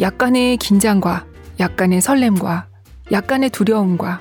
[0.00, 1.24] 약간의 긴장과
[1.60, 2.66] 약간의 설렘과
[3.12, 4.20] 약간의 두려움과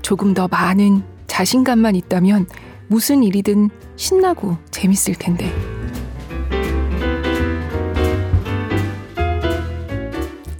[0.00, 2.46] 조금 더 많은 자신감만 있다면
[2.86, 5.52] 무슨 일이든 신나고 재밌을 텐데.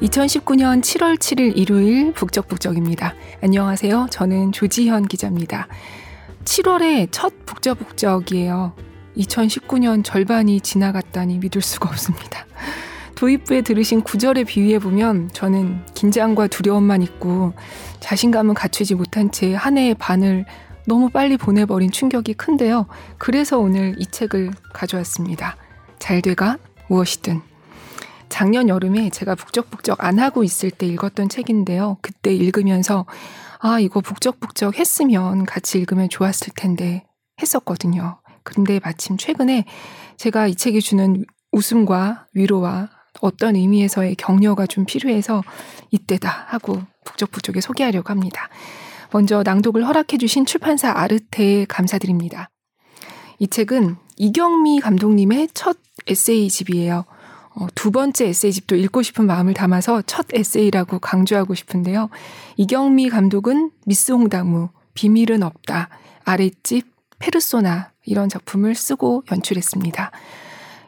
[0.03, 3.15] 2019년 7월 7일 일요일 북적북적입니다.
[3.43, 4.09] 안녕하세요.
[4.11, 5.69] 저는 조지현 기자입니다.
[6.45, 8.75] 7월의 첫 북적북적이에요.
[9.17, 12.47] 2019년 절반이 지나갔다니 믿을 수가 없습니다.
[13.19, 17.53] 도입부에 들으신 구절에 비유해 보면 저는 긴장과 두려움만 있고
[17.99, 20.45] 자신감은 갖추지 못한 채 한 해의 반을
[20.87, 22.87] 너무 빨리 보내버린 충격이 큰데요.
[23.19, 25.57] 그래서 오늘 이 책을 가져왔습니다.
[25.99, 26.59] 잘 돼가
[26.89, 27.41] 무엇이든.
[28.29, 31.99] 작년 여름에 제가 북적북적 안 하고 있을 때 읽었던 책인데요.
[32.01, 33.05] 그때 읽으면서
[33.59, 37.05] 아, 이거 북적북적 했으면 같이 읽으면 좋았을 텐데
[37.43, 38.21] 했었거든요.
[38.45, 39.65] 그런데 마침 최근에
[40.17, 45.43] 제가 이 책이 주는 웃음과 위로와 어떤 의미에서의 격려가 좀 필요해서
[45.91, 48.49] 이때다 하고 북적북적에 소개하려고 합니다.
[49.13, 52.51] 먼저 낭독을 허락해주신 출판사 아르테에 감사드립니다.
[53.39, 57.05] 이 책은 이경미 감독님의 첫 에세이집이에요.
[57.55, 62.09] 어, 두 번째 에세이집도 읽고 싶은 마음을 담아서 첫 에세이라고 강조하고 싶은데요.
[62.57, 65.89] 이경미 감독은 미스 홍당무, 비밀은 없다,
[66.25, 66.87] 아랫집,
[67.19, 70.11] 페르소나 이런 작품을 쓰고 연출했습니다.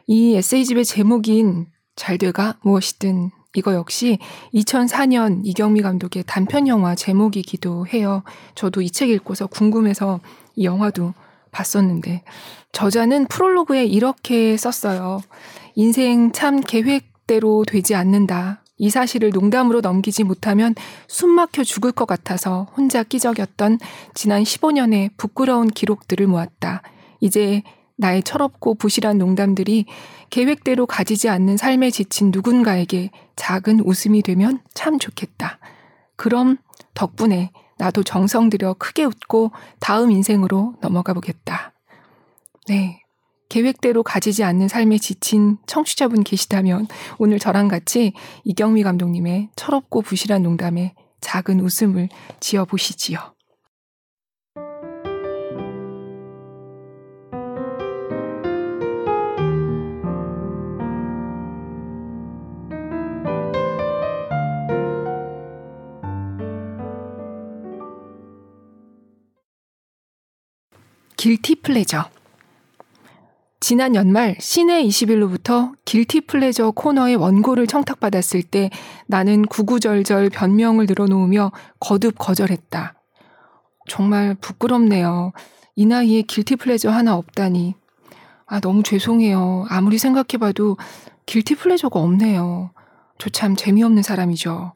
[0.07, 4.17] 이 에세이집의 제목인 잘 돼가 무엇이든 이거 역시
[4.53, 8.23] 2004년 이경미 감독의 단편 영화 제목이기도 해요.
[8.55, 10.21] 저도 이 책 읽고서 궁금해서
[10.55, 11.13] 이 영화도
[11.51, 12.23] 봤었는데
[12.71, 15.21] 저자는 프롤로그에 이렇게 썼어요.
[15.75, 18.63] 인생 참 계획대로 되지 않는다.
[18.77, 20.73] 이 사실을 농담으로 넘기지 못하면
[21.07, 23.79] 숨 막혀 죽을 것 같아서 혼자 끼적였던
[24.13, 26.81] 지난 15년의 부끄러운 기록들을 모았다.
[27.19, 27.63] 이제
[28.01, 29.85] 나의 철없고 부실한 농담들이
[30.31, 35.59] 계획대로 가지지 않는 삶에 지친 누군가에게 작은 웃음이 되면 참 좋겠다.
[36.15, 36.57] 그럼
[36.95, 41.73] 덕분에 나도 정성 들여 크게 웃고 다음 인생으로 넘어가 보겠다.
[42.67, 43.03] 네.
[43.49, 46.87] 계획대로 가지지 않는 삶에 지친 청취자분 계시다면
[47.19, 48.13] 오늘 저랑 같이
[48.45, 53.35] 이경미 감독님의 철없고 부실한 농담에 작은 웃음을 지어 보시지요.
[71.21, 72.09] 길티 플레저.
[73.59, 78.71] 지난 연말 씨네21로부터 guilty pleasure 코너의 원고를 청탁받았을 때
[79.05, 82.95] 나는 구구절절 변명을 늘어놓으며 거듭 거절했다.
[83.87, 85.31] 정말 부끄럽네요.
[85.75, 87.75] 이 나이에 guilty pleasure 하나 없다니.
[88.47, 89.67] 아, 너무 죄송해요.
[89.69, 90.77] 아무리 생각해봐도
[91.27, 92.71] guilty pleasure가 없네요.
[93.19, 94.73] 저 참 재미없는 사람이죠.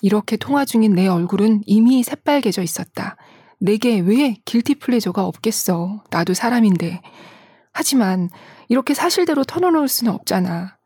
[0.00, 3.18] 이렇게 통화 중인 내 얼굴은 이미 새빨개져 있었다.
[3.60, 6.02] 내게 왜 길티 플레저가 없겠어.
[6.10, 7.02] 나도 사람인데.
[7.72, 8.30] 하지만
[8.68, 10.76] 이렇게 사실대로 털어놓을 수는 없잖아.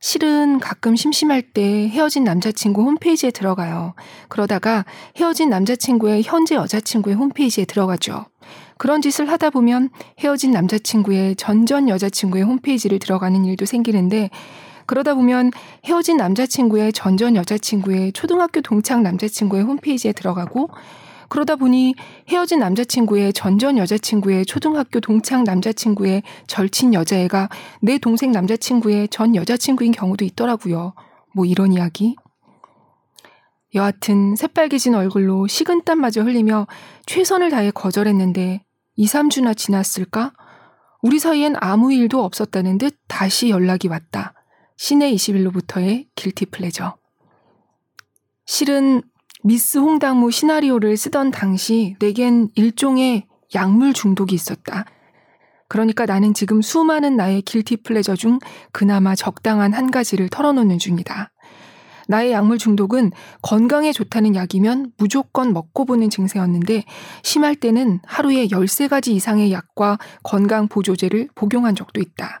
[0.00, 3.94] 실은 가끔 심심할 때 헤어진 남자친구 홈페이지에 들어가요.
[4.28, 4.84] 그러다가
[5.16, 8.26] 헤어진 남자친구의 현재 여자친구의 홈페이지에 들어가죠.
[8.76, 9.88] 그런 짓을 하다 보면
[10.18, 14.30] 헤어진 남자친구의 전전 여자친구의 홈페이지를 들어가는 일도 생기는데
[14.84, 15.50] 그러다 보면
[15.84, 20.70] 헤어진 남자친구의 전전 여자친구의 초등학교 동창 남자친구의 홈페이지에 들어가고
[21.28, 21.94] 그러다 보니
[22.28, 27.48] 헤어진 남자친구의 전전 여자친구의 초등학교 동창 남자친구의 절친 여자애가
[27.82, 30.94] 내 동생 남자친구의 전 여자친구인 경우도 있더라고요.
[31.34, 32.16] 뭐 이런 이야기?
[33.74, 36.66] 여하튼 새빨개진 얼굴로 식은땀마저 흘리며
[37.06, 38.64] 최선을 다해 거절했는데
[38.96, 40.32] 2, 3주나 지났을까?
[41.02, 44.32] 우리 사이엔 아무 일도 없었다는 듯 다시 연락이 왔다.
[44.76, 46.96] 시내 21로부터의 길티 플레저.
[48.46, 49.02] 실은
[49.46, 54.86] 미스 홍당무 시나리오를 쓰던 당시 내겐 일종의 약물 중독이 있었다.
[55.68, 58.40] 그러니까 나는 지금 수많은 나의 길티 플레저 중
[58.72, 61.30] 그나마 적당한 한 가지를 털어놓는 중이다.
[62.08, 66.82] 나의 약물 중독은 건강에 좋다는 약이면 무조건 먹고 보는 증세였는데
[67.22, 72.40] 심할 때는 하루에 13가지 이상의 약과 건강 보조제를 복용한 적도 있다.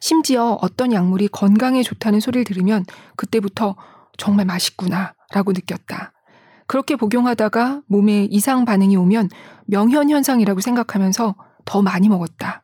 [0.00, 2.84] 심지어 어떤 약물이 건강에 좋다는 소리를 들으면
[3.14, 3.76] 그때부터
[4.18, 6.12] 정말 맛있구나 라고 느꼈다.
[6.70, 9.28] 그렇게 복용하다가 몸에 이상 반응이 오면
[9.66, 11.34] 명현 현상이라고 생각하면서
[11.64, 12.62] 더 많이 먹었다.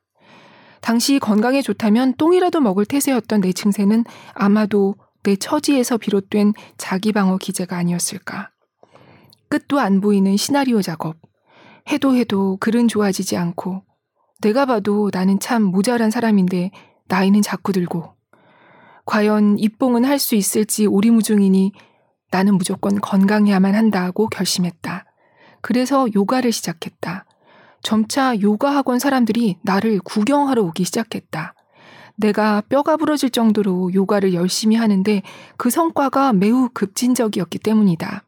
[0.81, 4.95] 당시 건강에 좋다면 똥이라도 먹을 태세였던 내 증세는 아마도
[5.25, 8.51] 내 처지에서 비롯된 자기 방어 기제가 아니었을까.
[9.49, 11.17] 끝도 안 보이는 시나리오 작업.
[11.91, 13.83] 해도 해도 글은 좋아지지 않고
[14.41, 16.71] 내가 봐도 나는 참 모자란 사람인데
[17.09, 18.15] 나이는 자꾸 들고
[19.05, 21.73] 과연 입봉은 할 수 있을지 오리무중이니
[22.31, 25.05] 나는 무조건 건강해야만 한다고 결심했다.
[25.61, 27.25] 그래서 요가를 시작했다.
[27.83, 31.55] 점차 요가 학원 사람들이 나를 구경하러 오기 시작했다.
[32.17, 35.23] 내가 뼈가 부러질 정도로 요가를 열심히 하는데
[35.57, 38.25] 그 성과가 매우 급진적이었기 때문이다.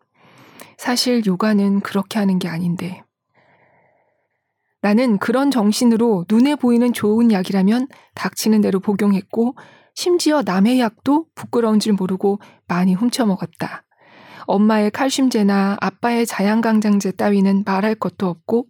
[0.77, 3.03] 사실 요가는 그렇게 하는 게 아닌데.
[4.81, 9.56] 나는 그런 정신으로 눈에 보이는 좋은 약이라면 닥치는 대로 복용했고,
[9.94, 13.83] 심지어 남의 약도 부끄러운 줄 모르고 많이 훔쳐 먹었다.
[14.49, 18.67] 엄마의 칼슘제나 아빠의 자양강장제 따위는 말할 것도 없고,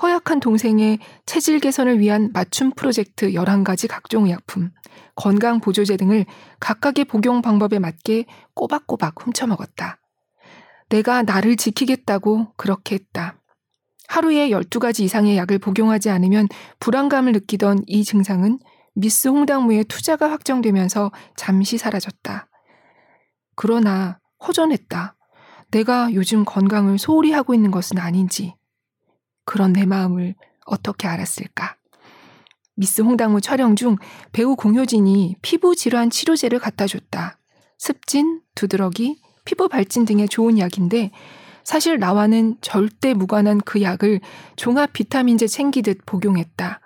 [0.00, 4.70] 허약한 동생의 체질 개선을 위한 맞춤 프로젝트 11가지 각종 의약품,
[5.16, 6.24] 건강보조제 등을
[6.58, 8.24] 각각의 복용 방법에 맞게
[8.54, 9.98] 꼬박꼬박 훔쳐먹었다.
[10.88, 13.36] 내가 나를 지키겠다고 그렇게 했다.
[14.08, 16.48] 하루에 12가지 이상의 약을 복용하지 않으면
[16.80, 18.58] 불안감을 느끼던 이 증상은
[18.94, 22.48] 미스 홍당무의 투자가 확정되면서 잠시 사라졌다.
[23.54, 25.16] 그러나 허전했다.
[25.70, 28.54] 내가 요즘 건강을 소홀히 하고 있는 것은 아닌지.
[29.44, 30.34] 그런 내 마음을
[30.66, 31.76] 어떻게 알았을까?
[32.74, 33.96] 미스 홍당무 촬영 중
[34.32, 37.38] 배우 공효진이 피부 질환 치료제를 갖다 줬다.
[37.78, 41.10] 습진, 두드러기, 피부 발진 등의 좋은 약인데
[41.64, 44.20] 사실 나와는 절대 무관한 그 약을
[44.56, 46.80] 종합 비타민제 챙기듯 복용했다.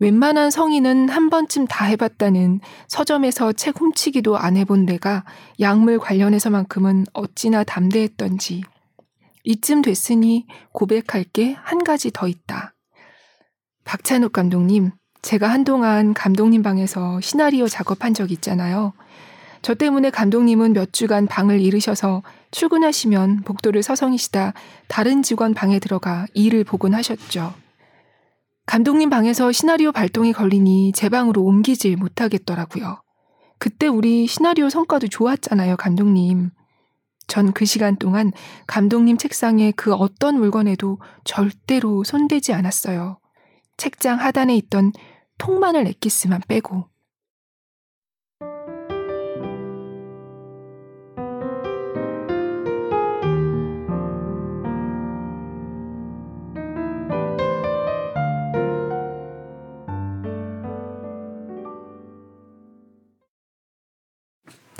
[0.00, 5.24] 웬만한 성인은 한 번쯤 다 해봤다는 서점에서 책 훔치기도 안 해본 내가
[5.60, 8.62] 약물 관련해서만큼은 어찌나 담대했던지.
[9.44, 12.74] 이쯤 됐으니 고백할 게 한 가지 더 있다.
[13.84, 18.94] 박찬욱 감독님, 제가 한동안 감독님 방에서 시나리오 작업한 적 있잖아요.
[19.60, 24.54] 저 때문에 감독님은 몇 주간 방을 잃으셔서 출근하시면 복도를 서성이시다
[24.88, 27.52] 다른 직원 방에 들어가 일을 보곤 하셨죠.
[28.70, 33.02] 감독님 방에서 시나리오 발동이 걸리니 제 방으로 옮기질 못하겠더라고요.
[33.58, 36.50] 그때 우리 시나리오 성과도 좋았잖아요, 감독님.
[37.26, 38.30] 전 그 시간 동안
[38.68, 43.18] 감독님 책상에 그 어떤 물건에도 절대로 손대지 않았어요.
[43.76, 44.92] 책장 하단에 있던
[45.36, 46.84] 통마늘 엑기스만 빼고.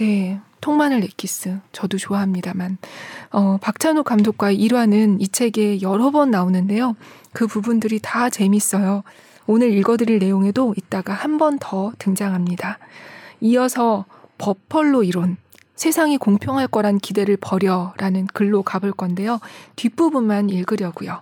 [0.00, 0.41] 네.
[0.62, 1.58] 통마늘 엑기스.
[1.73, 2.79] 저도 좋아합니다만.
[3.32, 6.97] 어, 박찬욱 감독과의 일화는 이 책에 여러 번 나오는데요.
[7.32, 9.02] 그 부분들이 다 재밌어요.
[9.47, 12.79] 오늘 읽어드릴 내용에도 이따가 한 번 더 등장합니다.
[13.41, 14.06] 이어서
[14.38, 15.37] 버펄로 이론.
[15.76, 19.38] 세상이 공평할 거란 기대를 버려 라는 글로 가볼 건데요.
[19.76, 21.20] 뒷부분만 읽으려고요.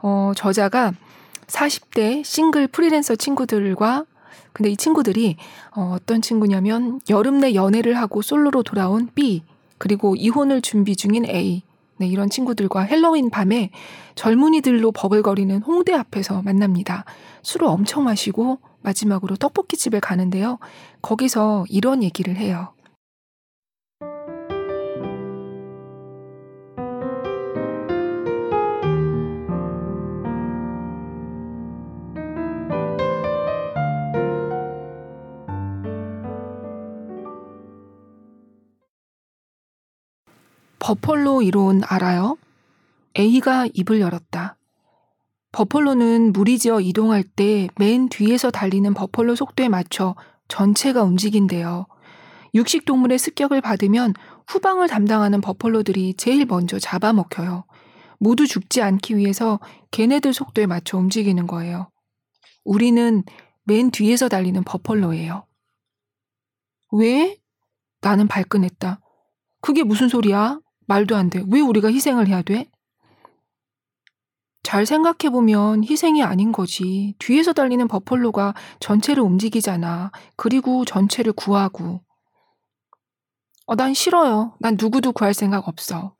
[0.00, 0.92] 어, 저자가
[1.46, 4.04] 40대 싱글 프리랜서 친구들과
[4.52, 5.36] 근데 이 친구들이
[5.76, 9.42] 어, 어떤 친구냐면 여름 내 연애를 하고 솔로로 돌아온 B
[9.78, 11.62] 그리고 이혼을 준비 중인 A
[11.96, 13.70] 네, 이런 친구들과 헬로윈 밤에
[14.16, 17.04] 젊은이들로 버글거리는 홍대 앞에서 만납니다.
[17.42, 20.58] 술을 엄청 마시고 마지막으로 떡볶이집에 가는데요.
[21.02, 22.72] 거기서 이런 얘기를 해요.
[40.84, 42.36] 버펄로 이론 알아요?
[43.18, 44.58] A가 입을 열었다.
[45.52, 50.14] 버펄로는 무리지어 이동할 때 맨 뒤에서 달리는 버펄로 속도에 맞춰
[50.48, 51.86] 전체가 움직인대요.
[52.52, 54.12] 육식동물의 습격을 받으면
[54.46, 57.64] 후방을 담당하는 버펄로들이 제일 먼저 잡아먹혀요.
[58.18, 59.60] 모두 죽지 않기 위해서
[59.90, 61.88] 걔네들 속도에 맞춰 움직이는 거예요.
[62.62, 63.22] 우리는
[63.62, 65.46] 맨 뒤에서 달리는 버펄로예요.
[66.92, 67.38] 왜?
[68.02, 69.00] 나는 발끈했다.
[69.62, 70.60] 그게 무슨 소리야?
[70.86, 71.42] 말도 안 돼.
[71.50, 72.68] 왜 우리가 희생을 해야 돼?
[74.62, 77.14] 잘 생각해보면 희생이 아닌 거지.
[77.18, 80.10] 뒤에서 달리는 버펄로가 전체를 움직이잖아.
[80.36, 82.00] 그리고 전체를 구하고.
[83.66, 84.56] 어, 난 싫어요.
[84.58, 86.14] 난 누구도 구할 생각 없어.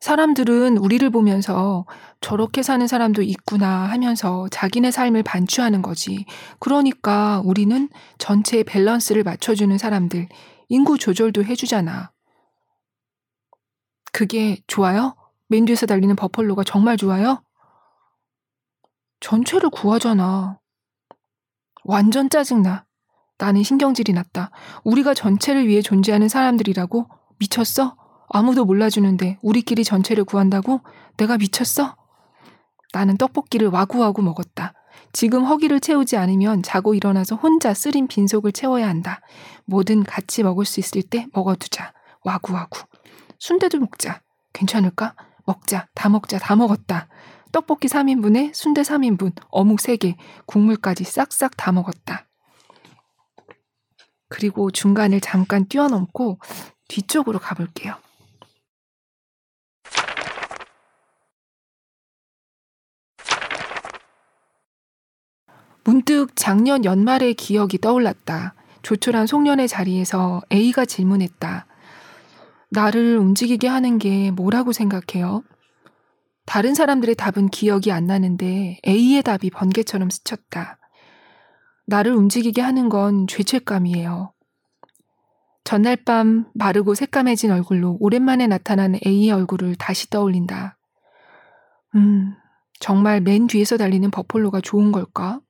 [0.00, 1.86] 사람들은 우리를 보면서
[2.20, 6.26] 저렇게 사는 사람도 있구나 하면서 자기네 삶을 반추하는 거지.
[6.60, 10.28] 그러니까 우리는 전체의 밸런스를 맞춰주는 사람들,
[10.68, 12.13] 인구 조절도 해주잖아.
[14.14, 15.16] 그게 좋아요?
[15.48, 17.42] 맨 뒤에서 달리는 버펄로가 정말 좋아요?
[19.18, 20.60] 전체를 구하잖아.
[21.82, 22.84] 완전 짜증나.
[23.38, 24.52] 나는 신경질이 났다.
[24.84, 27.08] 우리가 전체를 위해 존재하는 사람들이라고?
[27.40, 27.96] 미쳤어?
[28.28, 30.82] 아무도 몰라주는데 우리끼리 전체를 구한다고?
[31.16, 31.96] 내가 미쳤어?
[32.92, 34.74] 나는 떡볶이를 와구와구 먹었다.
[35.12, 39.20] 지금 허기를 채우지 않으면 자고 일어나서 혼자 쓰린 빈속을 채워야 한다.
[39.64, 41.92] 뭐든 같이 먹을 수 있을 때 먹어두자.
[42.22, 42.93] 와구와구.
[43.44, 44.22] 순대도 먹자.
[44.54, 45.14] 괜찮을까?
[45.44, 45.86] 먹자.
[45.94, 46.38] 다 먹자.
[46.38, 47.08] 다 먹었다.
[47.52, 52.26] 떡볶이 3인분에 순대 3인분, 어묵 3개, 국물까지 싹싹 다 먹었다.
[54.30, 56.38] 그리고 중간을 잠깐 뛰어넘고
[56.88, 57.96] 뒤쪽으로 가볼게요.
[65.84, 68.54] 문득 작년 연말의 기억이 떠올랐다.
[68.80, 71.66] 조촐한 송년회 자리에서 A가 질문했다.
[72.74, 75.42] 나를 움직이게 하는 게 뭐라고 생각해요?
[76.44, 80.78] 다른 사람들의 답은 기억이 안 나는데 A의 답이 번개처럼 스쳤다.
[81.86, 84.32] 나를 움직이게 하는 건 죄책감이에요.
[85.62, 90.76] 전날 밤 마르고 새까매진 얼굴로 오랜만에 나타난 A의 얼굴을 다시 떠올린다.
[91.94, 92.34] 음,
[92.80, 95.40] 정말 맨 뒤에서 달리는 버폴로가 좋은 걸까?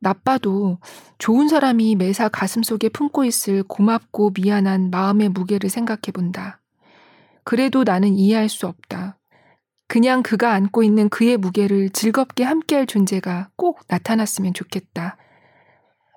[0.00, 0.78] 나빠도
[1.18, 6.60] 좋은 사람이 매사 가슴 속에 품고 있을 고맙고 미안한 마음의 무게를 생각해 본다.
[7.44, 9.18] 그래도 나는 이해할 수 없다.
[9.88, 15.16] 그냥 그가 안고 있는 그의 무게를 즐겁게 함께할 존재가 꼭 나타났으면 좋겠다.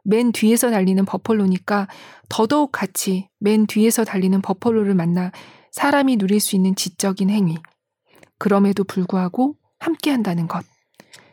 [0.04, 1.88] 맨 뒤에서 달리는 버펄로니까
[2.30, 5.32] 더더욱 같이 맨 뒤에서 달리는 버펄로를 만나
[5.72, 7.58] 사람이 누릴 수 있는 지적인 행위.
[8.38, 10.64] 그럼에도 불구하고 함께 한다는 것.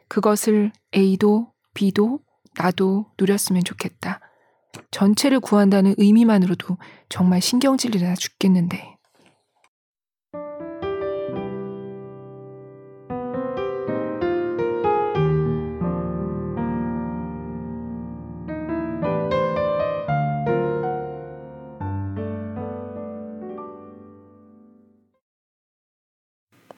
[0.09, 2.21] 그것을 A도 B도
[2.57, 4.21] 나도 누렸으면 좋겠다.
[4.91, 6.77] 전체를 구한다는 의미만으로도
[7.09, 8.97] 정말 신경질이나 죽겠는데.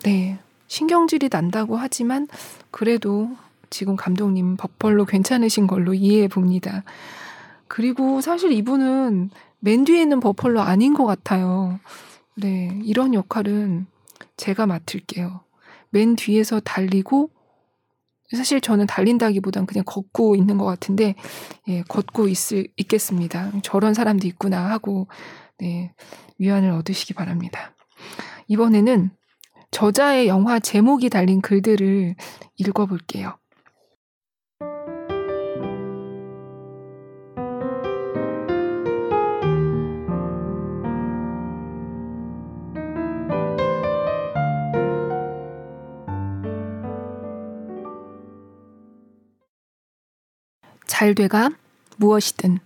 [0.04, 0.38] 네.
[0.66, 2.26] 신경질이 난다고 하지만
[2.70, 3.30] 그래도
[3.72, 6.84] 지금 감독님 버펄로 괜찮으신 걸로 이해해 봅니다.
[7.66, 11.80] 그리고 사실 이분은 맨 뒤에 있는 버펄로 아닌 것 같아요.
[12.36, 12.78] 네.
[12.84, 13.86] 이런 역할은
[14.36, 15.40] 제가 맡을게요.
[15.90, 17.30] 맨 뒤에서 달리고
[18.36, 21.14] 사실 저는 달린다기보단 그냥 걷고 있는 것 같은데,
[21.68, 23.52] 예, 걷고 있을, 있겠습니다.
[23.62, 25.06] 저런 사람도 있구나 하고,
[25.58, 25.92] 네,
[26.38, 27.74] 위안을 얻으시기 바랍니다.
[28.48, 29.10] 이번에는
[29.70, 32.16] 저자의 영화 제목이 달린 글들을
[32.56, 33.36] 읽어볼게요.
[51.02, 51.50] 잘 돼가
[51.96, 52.60] 무엇이든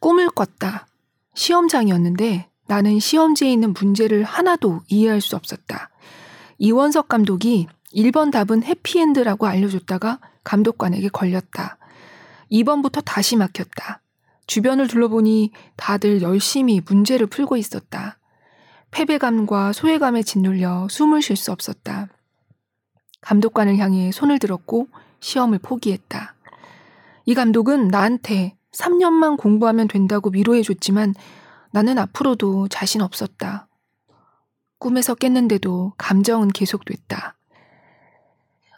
[0.00, 0.88] 꿈을 꿨다.
[1.34, 5.90] 시험장이었는데 나는 시험지에 있는 문제를 하나도 이해할 수 없었다.
[6.58, 11.78] 이원석 감독이 1번 답은 해피엔드라고 알려줬다가 감독관에게 걸렸다.
[12.50, 14.02] 2번부터 다시 막혔다.
[14.48, 18.18] 주변을 둘러보니 다들 열심히 문제를 풀고 있었다.
[18.90, 22.08] 패배감과 소외감에 짓눌려 숨을 쉴 수 없었다.
[23.20, 24.88] 감독관을 향해 손을 들었고
[25.24, 26.34] 시험을 포기했다.
[27.24, 31.14] 이 감독은 나한테 3년만 공부하면 된다고 위로해줬지만
[31.72, 33.66] 나는 앞으로도 자신 없었다.
[34.78, 37.36] 꿈에서 깼는데도 감정은 계속됐다.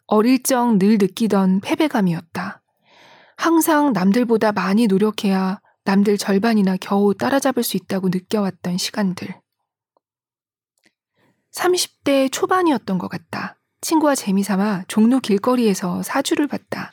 [0.07, 2.63] 어릴 적 늘 느끼던 패배감이었다.
[3.37, 9.35] 항상 남들보다 많이 노력해야 남들 절반이나 겨우 따라잡을 수 있다고 느껴왔던 시간들.
[11.51, 13.56] 30대 초반이었던 것 같다.
[13.81, 16.93] 친구와 재미삼아 종로 길거리에서 사주를 봤다.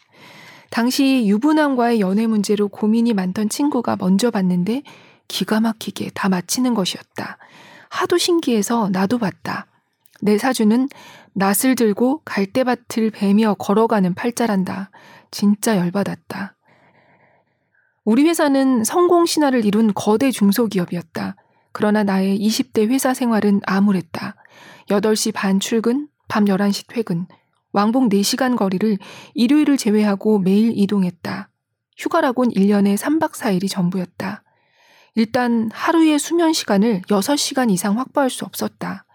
[0.70, 4.84] 당시 유부남과의 연애 문제로 고민이 많던 친구가 먼저 봤는데
[5.28, 7.38] 기가 막히게 다 마치는 것이었다.
[7.90, 9.68] 하도 신기해서 나도 봤다.
[10.22, 10.90] 내 사주는
[11.34, 14.90] 낫을 들고 갈대밭을 베며 걸어가는 팔자란다.
[15.32, 16.56] 진짜 열받았다.
[18.06, 21.36] 우리 회사는 성공 신화를 이룬 거대 중소기업이었다.
[21.72, 24.36] 그러나 나의 20대 회사 생활은 암울했다.
[24.90, 27.28] 8시 반 출근, 밤 11시 퇴근,
[27.74, 28.98] 왕복 4시간 거리를
[29.36, 31.52] 일요일을 제외하고 매일 이동했다.
[31.96, 34.42] 휴가라곤 1년에 3박 4일이 전부였다.
[35.14, 39.06] 일단 하루의 수면 시간을 6시간 이상 확보할 수 없었다.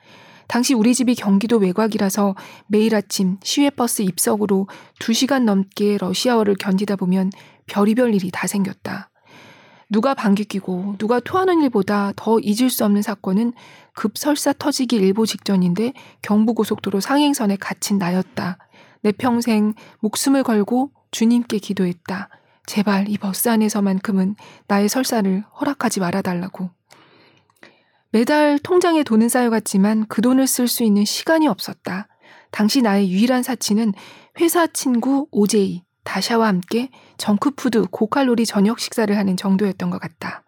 [0.47, 2.37] 당시 우리 집이 경기도 외곽이라서
[2.69, 4.69] 매일 아침 시외버스 입석으로
[5.01, 7.33] 2시간 넘게 러시아어를 견디다 보면
[7.67, 9.11] 별의별 일이 다 생겼다.
[9.91, 13.55] 누가 방귀 뀌고 누가 토하는 일보다 더 잊을 수 없는 사건은
[13.99, 18.57] 급설사 터지기 일보 직전인데 경부고속도로 상행선에 갇힌 나였다.
[19.03, 22.29] 내 평생 목숨을 걸고 주님께 기도했다.
[22.65, 24.37] 제발 이 버스 안에서만큼은
[24.69, 26.71] 나의 설사를 허락하지 말아달라고.
[28.13, 32.07] 매달 통장에 돈은 쌓여갔지만 그 돈을 쓸 수 있는 시간이 없었다.
[32.53, 33.95] 당시 나의 유일한 사치는
[34.39, 40.45] 회사 친구 오제이, 다샤와 함께 정크푸드 고칼로리 저녁 식사를 하는 정도였던 것 같다.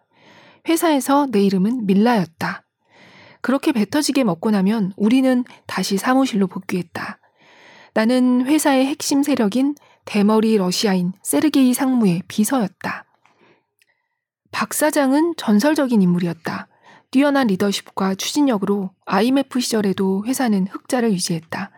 [0.69, 2.63] 회사에서 내 이름은 밀라였다.
[3.41, 7.19] 그렇게 배 터지게 먹고 나면 우리는 다시 사무실로 복귀했다.
[7.93, 13.05] 나는 회사의 핵심 세력인 대머리 러시아인 세르게이 상무의 비서였다.
[14.51, 16.67] 박 사장은 전설적인 인물이었다.
[17.11, 21.71] 뛰어난 리더십과 추진력으로 IMF 시절에도 회사는 흑자를 유지했다.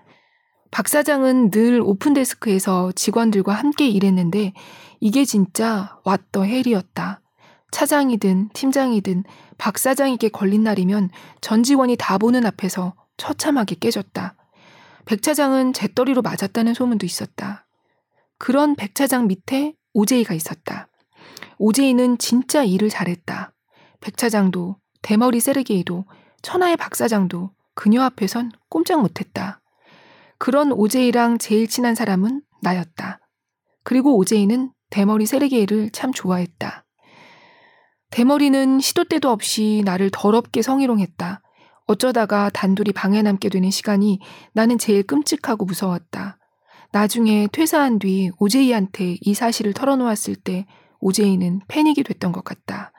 [0.70, 4.54] 박 사장은 늘 오픈데스크에서 직원들과 함께 일했는데
[5.00, 7.23] 이게 진짜 왓더 헬이었다.
[7.74, 9.24] 차장이든 팀장이든
[9.58, 11.10] 박 사장에게 걸린 날이면
[11.42, 14.36] 전 직원이 다 보는 앞에서 처참하게 깨졌다.
[15.06, 17.66] 백 차장은 재떨이로 맞았다는 소문도 있었다.
[18.38, 20.88] 그런 백 차장 밑에 오제이가 있었다.
[21.58, 23.52] 오제이는 진짜 일을 잘했다.
[24.02, 26.06] 백 차장도 대머리 세르게이도
[26.44, 29.62] 천하의 박 사장도 그녀 앞에선 꼼짝 못했다.
[30.38, 33.20] 그런 오제이랑 제일 친한 사람은 나였다.
[33.84, 36.86] 그리고 오제이는 대머리 세르게이를 참 좋아했다.
[38.14, 41.42] 대머리는 시도 때도 없이 나를 더럽게 성희롱했다.
[41.88, 44.20] 어쩌다가 단둘이 방에 남게 되는 시간이
[44.54, 46.38] 나는 제일 끔찍하고 무서웠다.
[46.92, 50.68] 나중에 퇴사한 뒤 오제이한테 이 사실을 털어놓았을 때
[51.00, 52.92] 오제이는 패닉이 됐던 것 같다.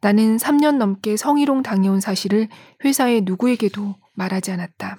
[0.00, 2.48] 나는 3년 넘게 성희롱 당해온 사실을
[2.82, 4.98] 회사의 누구에게도 말하지 않았다.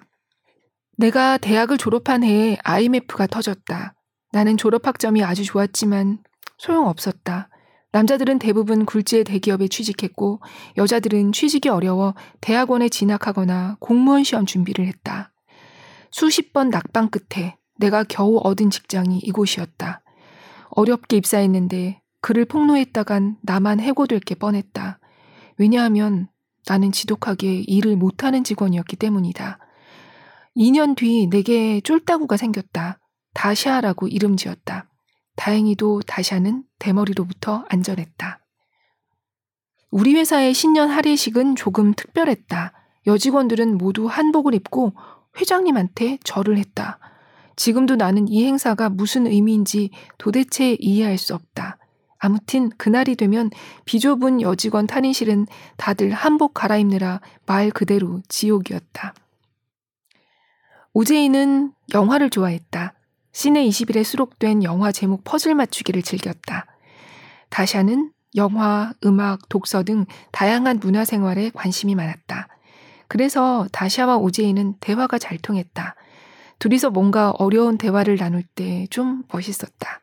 [0.96, 3.96] 내가 대학을 졸업한 해에 IMF가 터졌다.
[4.32, 6.20] 나는 졸업 학점이 아주 좋았지만
[6.60, 7.50] 소용없었다.
[7.92, 10.42] 남자들은 대부분 굴지의 대기업에 취직했고
[10.78, 15.32] 여자들은 취직이 어려워 대학원에 진학하거나 공무원 시험 준비를 했다.
[16.12, 20.02] 수십 번 낙방 끝에 내가 겨우 얻은 직장이 이곳이었다.
[20.72, 25.00] 어렵게 입사했는데 그를 폭로했다간 나만 해고될 게 뻔했다.
[25.58, 26.28] 왜냐하면
[26.68, 29.58] 나는 지독하게 일을 못하는 직원이었기 때문이다.
[30.58, 33.00] 2년 뒤 내게 쫄따구가 생겼다.
[33.34, 34.90] 다시아라고 이름 지었다.
[35.36, 38.40] 다행히도 다샤는 대머리로부터 안전했다.
[39.92, 42.74] 우리 회사의 신년 할애식은 조금 특별했다.
[43.08, 44.94] 여직원들은 모두 한복을 입고
[45.38, 47.00] 회장님한테 절을 했다.
[47.56, 51.78] 지금도 나는 이 행사가 무슨 의미인지 도대체 이해할 수 없다.
[52.18, 53.50] 아무튼 그날이 되면
[53.86, 59.14] 비좁은 여직원 탈의실은 다들 한복 갈아입느라 말 그대로 지옥이었다.
[60.94, 62.94] 오제이는 영화를 좋아했다.
[63.32, 66.66] 시내 20일에 수록된 영화 제목 퍼즐 맞추기를 즐겼다.
[67.50, 72.48] 다샤는 영화, 음악, 독서 등 다양한 문화 생활에 관심이 많았다.
[73.08, 75.96] 그래서 다샤와 오제이는 대화가 잘 통했다.
[76.60, 80.02] 둘이서 뭔가 어려운 대화를 나눌 때 좀 멋있었다.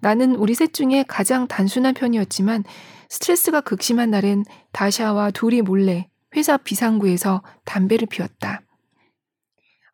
[0.00, 2.64] 나는 우리 셋 중에 가장 단순한 편이었지만
[3.10, 8.62] 스트레스가 극심한 날엔 다샤와 둘이 몰래 회사 비상구에서 담배를 피웠다.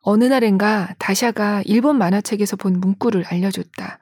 [0.09, 3.99] 어느 날엔가 다샤가 일본 만화책에서 본 문구를 알려줬다.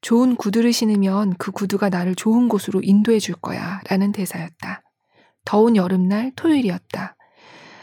[0.00, 3.80] 좋은 구두를 신으면 그 구두가 나를 좋은 곳으로 인도해 줄 거야.
[3.90, 4.80] 라는 대사였다.
[5.44, 7.16] 더운 여름날 토요일이었다.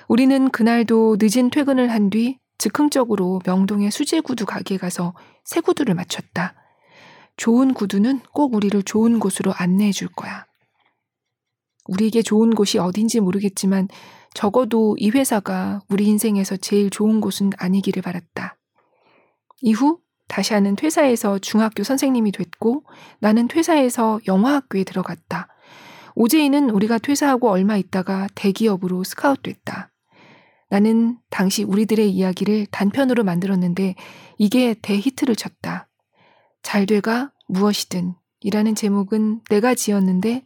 [0.08, 6.54] 우리는 그날도 늦은 퇴근을 한 뒤 즉흥적으로 명동의 수제 구두 가게에 가서 새 구두를 맞췄다.
[7.36, 10.46] 좋은 구두는 꼭 우리를 좋은 곳으로 안내해 줄 거야.
[11.86, 13.88] 우리에게 좋은 곳이 어딘지 모르겠지만
[14.34, 18.58] 적어도 이 회사가 우리 인생에서 제일 좋은 곳은 아니기를 바랐다.
[19.62, 22.84] 이후 다시아는 퇴사해서 중학교 선생님이 됐고
[23.20, 25.48] 나는 퇴사해서 영화학교에 들어갔다.
[26.16, 29.92] 오제이는 우리가 퇴사하고 얼마 있다가 대기업으로 스카웃됐다.
[30.70, 33.96] 나는 당시 우리들의 이야기를 단편으로 만들었는데
[34.38, 35.88] 이게 대히트를 쳤다.
[36.64, 40.44] 잘 돼가 무엇이든 이라는 제목은 내가 지었는데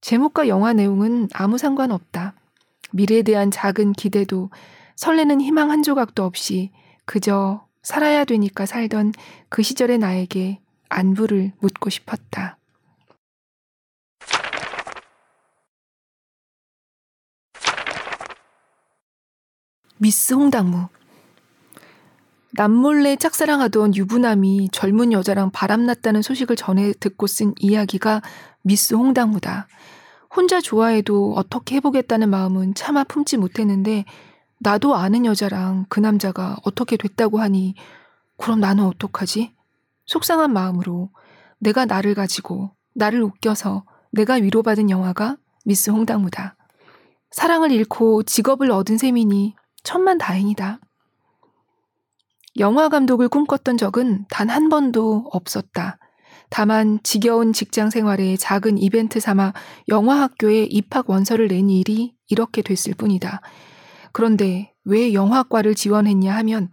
[0.00, 2.34] 제목과 영화 내용은 아무 상관없다.
[2.92, 4.50] 미래에 대한 작은 기대도
[4.96, 6.70] 설레는 희망 한 조각도 없이
[7.04, 9.12] 그저 살아야 되니까 살던
[9.48, 12.58] 그 시절의 나에게 안부를 묻고 싶었다.
[20.00, 20.88] 미스 홍당무
[22.58, 28.20] 남몰래 짝사랑하던 유부남이 젊은 여자랑 바람났다는 소식을 전해 듣고 쓴 이야기가
[28.62, 29.68] 미스 홍당무다.
[30.34, 34.06] 혼자 좋아해도 어떻게 해보겠다는 마음은 차마 품지 못했는데
[34.58, 37.76] 나도 아는 여자랑 그 남자가 어떻게 됐다고 하니
[38.38, 39.54] 그럼 나는 어떡하지?
[40.06, 41.10] 속상한 마음으로
[41.60, 46.56] 내가 나를 가지고 나를 웃겨서 내가 위로받은 영화가 미스 홍당무다.
[47.30, 50.80] 사랑을 잃고 직업을 얻은 셈이니 천만 다행이다.
[52.58, 55.98] 영화 감독을 꿈꿨던 적은 단 한 번도 없었다.
[56.50, 59.52] 다만 지겨운 직장 생활에 작은 이벤트 삼아
[59.88, 63.40] 영화학교에 입학 원서를 낸 일이 이렇게 됐을 뿐이다.
[64.12, 66.70] 그런데 왜 영화과를 지원했냐 하면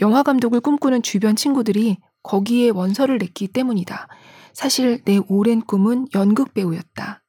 [0.00, 4.08] 영화 감독을 꿈꾸는 주변 친구들이 거기에 원서를 냈기 때문이다.
[4.52, 7.22] 사실 내 오랜 꿈은 연극 배우였다.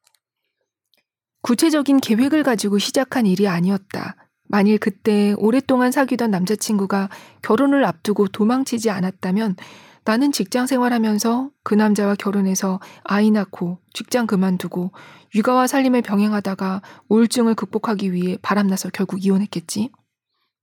[1.41, 4.15] 구체적인 계획을 가지고 시작한 일이 아니었다.
[4.47, 7.09] 만일 그때 오랫동안 사귀던 남자친구가
[7.41, 9.55] 결혼을 앞두고 도망치지 않았다면
[10.05, 14.91] 나는 직장 생활하면서 그 남자와 결혼해서 아이 낳고 직장 그만두고
[15.35, 19.91] 육아와 살림을 병행하다가 우울증을 극복하기 위해 바람나서 결국 이혼했겠지.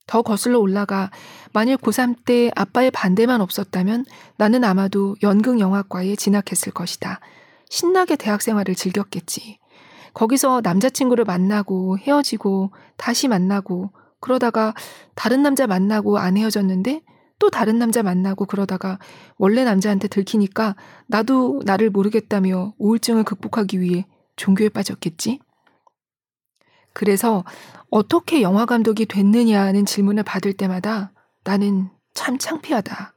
[0.07, 1.11] 더 거슬러 올라가
[1.53, 7.20] 만일 고3 때 아빠의 반대만 없었다면 나는 아마도 연극 영화과에 진학했을 것이다.
[7.68, 9.59] 신나게 대학 생활을 즐겼겠지.
[10.14, 14.72] 거기서 남자친구를 만나고 헤어지고 다시 만나고 그러다가
[15.14, 17.03] 다른 남자 만나고 안 헤어졌는데
[17.38, 18.98] 또 다른 남자 만나고 그러다가
[19.37, 20.77] 원래 남자한테 들키니까
[21.09, 25.40] 나도 나를 모르겠다며 우울증을 극복하기 위해 종교에 빠졌겠지?
[26.92, 27.44] 그래서
[27.90, 33.13] 어떻게 영화 감독이 됐느냐는 질문을 받을 때마다 나는 참 창피하다.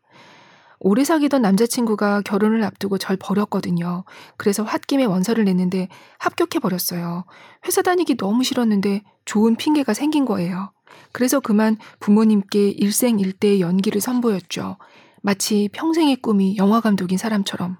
[0.80, 4.04] 오래 사귀던 남자친구가 결혼을 앞두고 절 버렸거든요.
[4.38, 5.88] 그래서 홧김에 원서를 냈는데
[6.20, 7.26] 합격해 버렸어요.
[7.66, 10.72] 회사 다니기 너무 싫었는데 좋은 핑계가 생긴 거예요.
[11.12, 14.78] 그래서 그만 부모님께 일생일대의 연기를 선보였죠.
[15.22, 17.78] 마치 평생의 꿈이 영화 감독인 사람처럼.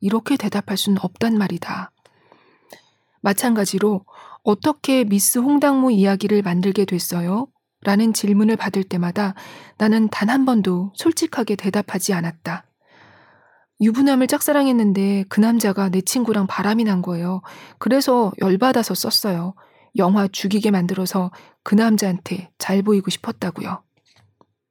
[0.00, 1.90] 이렇게 대답할 수는 없단 말이다.
[3.22, 4.04] 마찬가지로
[4.42, 7.46] 어떻게 미스 홍당무 이야기를 만들게 됐어요?
[7.84, 9.34] 라는 질문을 받을 때마다
[9.78, 12.64] 나는 단 한 번도 솔직하게 대답하지 않았다.
[13.80, 17.42] 유부남을 짝사랑했는데 그 남자가 내 친구랑 바람이 난 거예요.
[17.78, 19.54] 그래서 열받아서 썼어요.
[19.96, 21.30] 영화 죽이게 만들어서
[21.64, 23.82] 그 남자한테 잘 보이고 싶었다고요.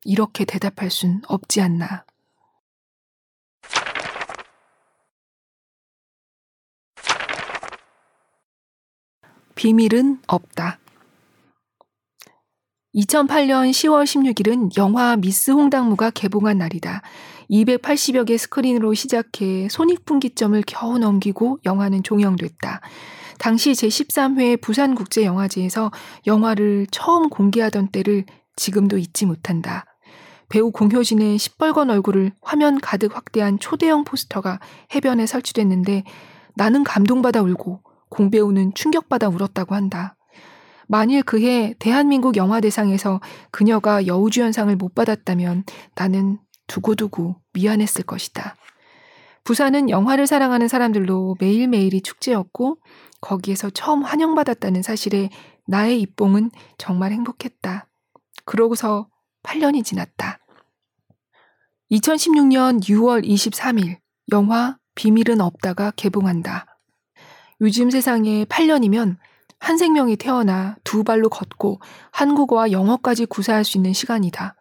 [0.06, 2.06] 이렇게 대답할 순 없지 않나.
[9.56, 10.81] 비밀은 없다.
[12.96, 17.02] 2008년 10월 16일은 영화 미스 홍당무가 개봉한 날이다.
[17.50, 22.82] 280여 개 스크린으로 시작해 손익분기점을 겨우 넘기고 영화는 종영됐다.
[23.40, 25.92] 당시 제13회 부산국제영화제에서
[26.28, 28.26] 영화를 처음 공개하던 때를
[28.58, 29.86] 지금도 잊지 못한다.
[30.50, 34.60] 배우 공효진의 시뻘건 얼굴을 화면 가득 확대한 초대형 포스터가
[34.94, 36.04] 해변에 설치됐는데
[36.56, 40.18] 나는 감동받아 울고 공배우는 충격받아 울었다고 한다.
[40.92, 45.64] 만일 그해 대한민국 영화대상에서 그녀가 여우주연상을 못 받았다면
[45.96, 48.58] 나는 두고두고 미안했을 것이다.
[49.46, 52.80] 부산은 영화를 사랑하는 사람들로 매일매일이 축제였고
[53.22, 55.30] 거기에서 처음 환영받았다는 사실에
[55.66, 57.88] 나의 입봉은 정말 행복했다.
[58.44, 59.08] 그러고서
[59.44, 60.40] 8년이 지났다.
[61.90, 64.00] 2016년 6월 23일
[64.34, 66.66] 영화 비밀은 없다가 개봉한다.
[67.62, 69.16] 요즘 세상에 8년이면
[69.62, 71.80] 한 생명이 태어나 두 발로 걷고
[72.12, 74.56] 한국어와 영어까지 구사할 수 있는 시간이다.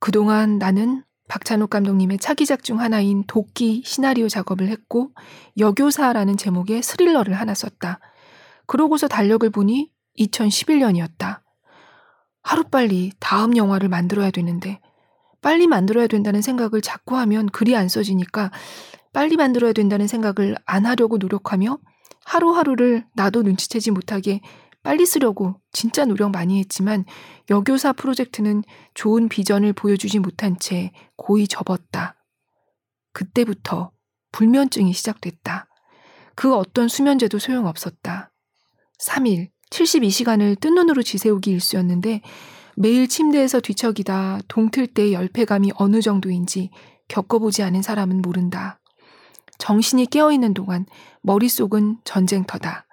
[0.00, 5.12] 그동안 나는 박찬욱 감독님의 차기작 중 하나인 도끼 시나리오 작업을 했고
[5.56, 8.00] 여교사라는 제목의 스릴러를 하나 썼다.
[8.66, 11.40] 그러고서 달력을 보니 2011년이었다.
[12.42, 14.80] 하루빨리 다음 영화를 만들어야 되는데
[15.40, 18.50] 빨리 만들어야 된다는 생각을 자꾸 하면 글이 안 써지니까
[19.12, 21.78] 빨리 만들어야 된다는 생각을 안 하려고 노력하며
[22.24, 24.40] 하루하루를 나도 눈치채지 못하게
[24.82, 27.04] 빨리 쓰려고 진짜 노력 많이 했지만
[27.50, 28.62] 여교사 프로젝트는
[28.94, 32.16] 좋은 비전을 보여주지 못한 채 고이 접었다.
[33.12, 33.92] 그때부터
[34.32, 35.68] 불면증이 시작됐다.
[36.34, 38.32] 그 어떤 수면제도 소용없었다.
[38.98, 42.22] 3일, 72시간을 뜬 눈으로 지새우기 일수였는데
[42.76, 46.70] 매일 침대에서 뒤척이다 동틀 때 열패감이 어느 정도인지
[47.08, 48.80] 겪어보지 않은 사람은 모른다.
[49.62, 50.86] 정신이 깨어있는 동안
[51.20, 52.84] 머릿속은 전쟁터다.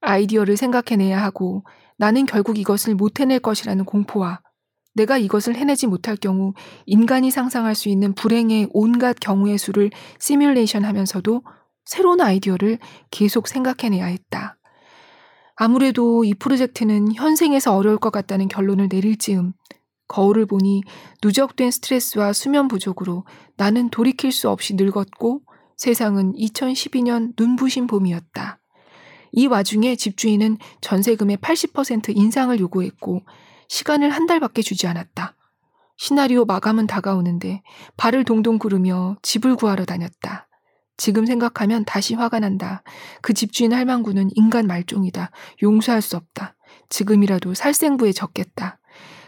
[0.00, 1.62] 아이디어를 생각해내야 하고
[1.96, 4.40] 나는 결국 이것을 못 해낼 것이라는 공포와
[4.94, 6.54] 내가 이것을 해내지 못할 경우
[6.86, 11.44] 인간이 상상할 수 있는 불행의 온갖 경우의 수를 시뮬레이션 하면서도
[11.84, 12.78] 새로운 아이디어를
[13.12, 14.56] 계속 생각해내야 했다.
[15.54, 19.52] 아무래도 이 프로젝트는 현생에서 어려울 것 같다는 결론을 내릴 즈음
[20.08, 20.82] 거울을 보니
[21.22, 23.24] 누적된 스트레스와 수면 부족으로
[23.56, 25.42] 나는 돌이킬 수 없이 늙었고
[25.76, 28.58] 세상은 2012년 눈부신 봄이었다.
[29.32, 33.22] 이 와중에 집주인은 전세금의 80% 인상을 요구했고
[33.68, 35.34] 시간을 한 달밖에 주지 않았다.
[35.96, 37.62] 시나리오 마감은 다가오는데
[37.96, 40.48] 발을 동동 구르며 집을 구하러 다녔다.
[40.96, 42.82] 지금 생각하면 다시 화가 난다.
[43.20, 45.30] 그 집주인 할망구는 인간 말종이다.
[45.62, 46.54] 용서할 수 없다.
[46.88, 48.78] 지금이라도 살생부에 적겠다.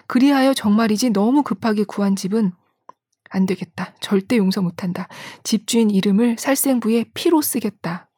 [0.07, 2.53] 그리하여 정말이지 너무 급하게 구한 집은
[3.37, 3.95] 안 되겠다.
[4.01, 5.09] 절대 용서 못한다.
[5.45, 8.11] 집주인 이름을 살생부에 피로 쓰겠다.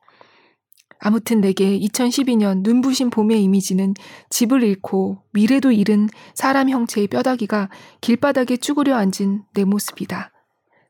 [1.00, 3.94] 아무튼 내게 2012년 눈부신 봄의 이미지는
[4.30, 7.68] 집을 잃고 미래도 잃은 사람 형체의 뼈다귀가
[8.00, 10.32] 길바닥에 쭈그려 앉은 내 모습이다.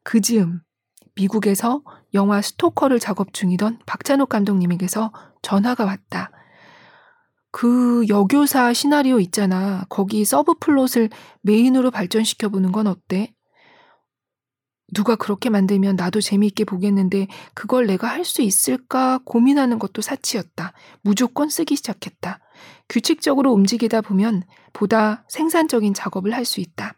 [0.02, 0.60] 그 즈음
[1.14, 1.82] 미국에서
[2.14, 5.12] 영화 스토커를 작업 중이던 박찬욱 감독님에게서
[5.42, 6.30] 전화가 왔다.
[7.50, 9.84] 그 여교사 시나리오 있잖아.
[9.88, 11.10] 거기 subplot을
[11.42, 13.34] 메인으로 발전시켜보는 건 어때?
[14.94, 20.72] 누가 그렇게 만들면 나도 재미있게 보겠는데 그걸 내가 할 수 있을까 고민하는 것도 사치였다.
[21.02, 22.40] 무조건 쓰기 시작했다.
[22.88, 26.94] 규칙적으로 움직이다 보면 보다 생산적인 작업을 할 수 있다.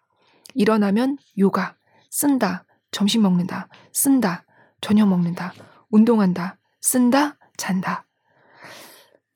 [0.54, 1.76] 일어나면 요가,
[2.10, 4.44] 쓴다, 점심 먹는다, 쓴다,
[4.80, 5.52] 저녁 먹는다,
[5.90, 8.06] 운동한다, 쓴다, 잔다.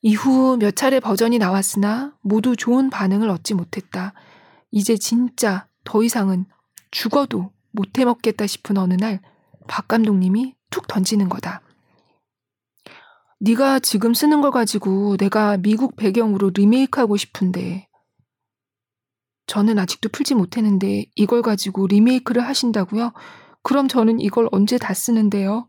[0.03, 4.12] 이후 몇 차례 버전이 나왔으나 모두 좋은 반응을 얻지 못했다.
[4.71, 6.47] 이제 진짜 더 이상은
[6.90, 9.20] 죽어도 못 해 먹겠다 싶은 어느 날
[9.66, 11.62] 박 감독님이 툭 던지는 거다.
[13.40, 17.88] 네가 지금 쓰는 걸 가지고 내가 미국 배경으로 리메이크하고 싶은데
[19.46, 23.12] 저는 아직도 풀지 못했는데 이걸 가지고 리메이크를 하신다고요?
[23.62, 25.68] 그럼 저는 이걸 언제 다 쓰는데요?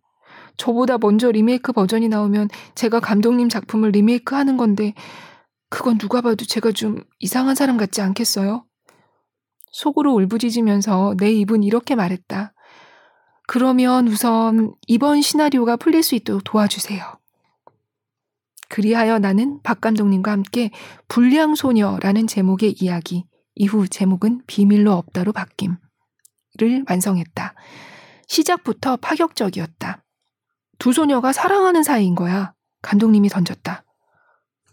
[0.58, 4.94] 저보다 먼저 리메이크 버전이 나오면 제가 감독님 작품을 리메이크 하는 건데
[5.70, 8.66] 그건 누가 봐도 제가 좀 이상한 사람 같지 않겠어요?
[9.76, 12.54] 속으로 울부짖으면서 내 입은 이렇게 말했다.
[13.46, 17.04] 그러면 우선 이번 시나리오가 풀릴 수 있도록 도와주세요.
[18.70, 20.72] 그리하여 나는 박 감독님과 함께
[21.10, 27.54] 불량소녀라는 제목의 이야기, 이후 제목은 비밀로 없다로 바뀜을 완성했다.
[28.28, 30.04] 시작부터 파격적이었다.
[30.80, 32.54] 두 소녀가 사랑하는 사이인 거야.
[32.82, 33.84] 감독님이 던졌다.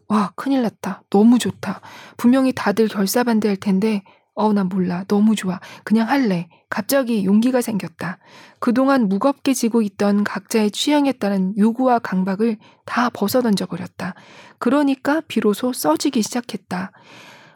[0.06, 1.02] 와, 큰일 났다.
[1.10, 1.80] 너무 좋다.
[2.16, 5.04] 분명히 다들 결사반대할 텐데 어, 난 몰라.
[5.08, 5.60] 너무 좋아.
[5.84, 6.48] 그냥 할래.
[6.70, 8.18] 갑자기 용기가 생겼다.
[8.58, 14.14] 그동안 무겁게 지고 있던 각자의 취향에 따른 요구와 강박을 다 벗어던져 버렸다.
[14.58, 16.92] 그러니까 비로소 써지기 시작했다.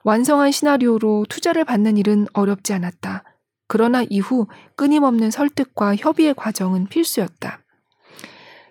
[0.04, 3.24] 완성한 시나리오로 투자를 받는 일은 어렵지 않았다.
[3.68, 7.60] 그러나 이후 끊임없는 설득과 협의의 과정은 필수였다.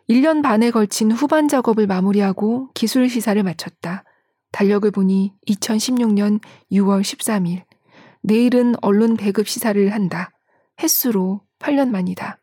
[0.10, 4.04] 1년 반에 걸친 후반 작업을 마무리하고 기술 시사를 마쳤다.
[4.52, 6.40] 달력을 보니 2016년
[6.72, 7.65] 6월 13일.
[8.26, 10.32] 내일은 언론 배급 시사를 한다.
[10.82, 12.40] 횟수로 8년 만이다.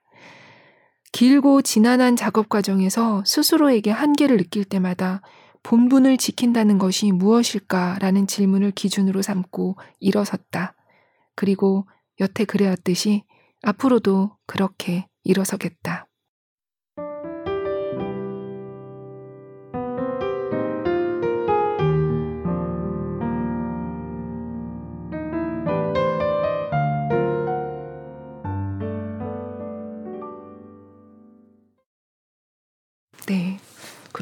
[1.11, 5.23] 길고 지난한 작업 과정에서 스스로에게 한계를 느낄 때마다
[5.65, 10.75] 본분을 지킨다는 것이 무엇일까라는 질문을 기준으로 삼고 일어섰다.
[11.35, 11.87] 그리고
[12.21, 13.25] 여태 그래왔듯이
[13.63, 16.07] 앞으로도 그렇게 일어서겠다.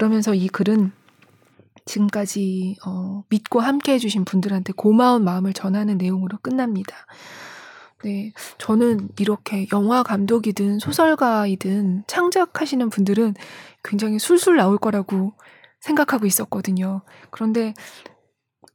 [0.00, 0.92] 그러면서 이 글은
[1.84, 6.96] 지금까지 어, 믿고 함께 해주신 분들한테 고마운 마음을 전하는 내용으로 끝납니다.
[8.02, 8.32] 네.
[8.56, 13.34] 저는 이렇게 영화 감독이든 소설가이든 창작하시는 분들은
[13.84, 15.34] 굉장히 술술 나올 거라고
[15.80, 17.02] 생각하고 있었거든요.
[17.30, 17.74] 그런데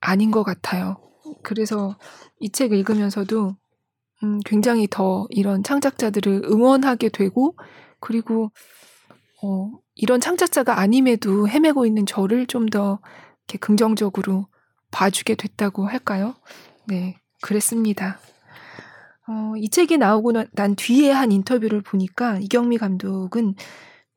[0.01, 0.97] 아닌 것 같아요.
[1.41, 1.97] 그래서
[2.39, 3.55] 이 책 읽으면서도
[4.21, 7.55] 음, 굉장히 더 이런 창작자들을 응원하게 되고
[7.99, 8.51] 그리고
[9.41, 12.99] 어, 이런 창작자가 아님에도 헤매고 있는 저를 좀 더
[13.47, 14.47] 이렇게 긍정적으로
[14.91, 16.35] 봐주게 됐다고 할까요?
[16.87, 18.17] 네, 그랬습니다.
[19.27, 23.55] 어, 이 책이 나오고 난 뒤에 한 인터뷰를 보니까 이경미 감독은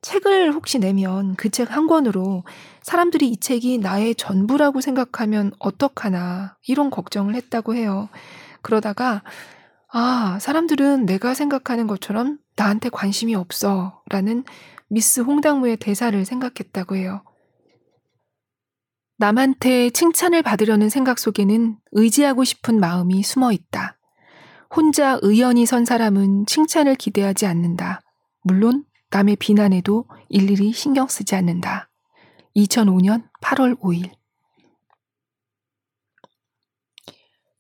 [0.03, 2.45] 책을 혹시 내면 그 책 한 권으로
[2.83, 8.09] 사람들이 이 책이 나의 전부라고 생각하면 어떡하나 이런 걱정을 했다고 해요.
[8.63, 9.23] 그러다가
[9.93, 14.45] 아, 사람들은 내가 생각하는 것처럼 나한테 관심이 없어 라는
[14.89, 17.23] 미스 홍당무의 대사를 생각했다고 해요.
[19.19, 23.99] 남한테 칭찬을 받으려는 생각 속에는 의지하고 싶은 마음이 숨어 있다.
[24.75, 28.01] 혼자 의연히 선 사람은 칭찬을 기대하지 않는다.
[28.43, 31.91] 물론 남의 비난에도 일일이 신경 쓰지 않는다.
[32.57, 34.13] 2005년 8월 5일.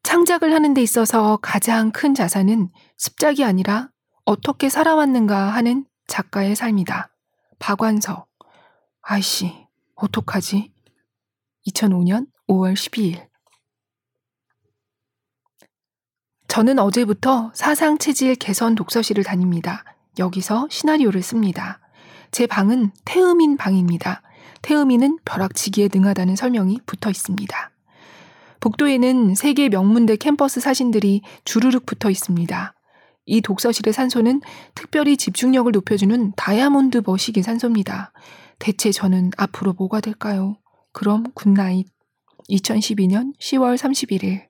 [0.02, 3.90] 창작을 하는 데 있어서 가장 큰 자산은 습작이 아니라
[4.24, 7.10] 어떻게 살아왔는가 하는 작가의 삶이다.
[7.58, 8.26] 박완서.
[9.02, 10.72] 아이씨, 어떡하지?
[11.66, 13.28] 2005년 5월 12일.
[16.48, 19.84] 저는 어제부터 사상 체질 개선 독서실을 다닙니다.
[20.18, 21.80] 여기서 시나리오를 씁니다.
[22.30, 24.22] 제 방은 태음인 방입니다.
[24.62, 27.70] 태음인은 벼락치기에 능하다는 설명이 붙어 있습니다.
[28.60, 32.74] 복도에는 세계 명문대 캠퍼스 사진들이 주르륵 붙어 있습니다.
[33.28, 34.40] 이 독서실의 산소는
[34.74, 38.12] 특별히 집중력을 높여주는 다이아몬드 버시기 산소입니다.
[38.58, 40.56] 대체 저는 앞으로 뭐가 될까요?
[40.92, 41.86] 그럼 good night.
[42.48, 44.48] 2012년 10월 31일.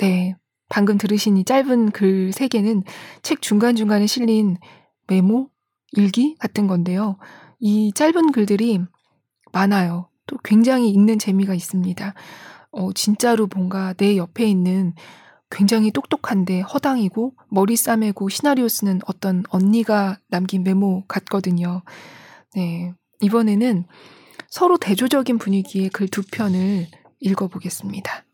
[0.00, 0.34] 네.
[0.68, 2.82] 방금 들으신 이 짧은 글 3개는
[3.22, 4.56] 책 중간중간에 실린
[5.06, 5.48] 메모,
[5.92, 7.18] 일기 같은 건데요.
[7.60, 8.80] 이 짧은 글들이
[9.52, 10.10] 많아요.
[10.26, 12.14] 또 굉장히 읽는 재미가 있습니다.
[12.72, 14.94] 어, 진짜로 뭔가 내 옆에 있는
[15.50, 21.82] 굉장히 똑똑한데 허당이고 머리 싸매고 시나리오 쓰는 어떤 언니가 남긴 메모 같거든요.
[22.54, 22.92] 네.
[23.20, 23.86] 이번에는
[24.48, 26.86] 서로 대조적인 분위기의 글 두 편을
[27.20, 28.25] 읽어보겠습니다.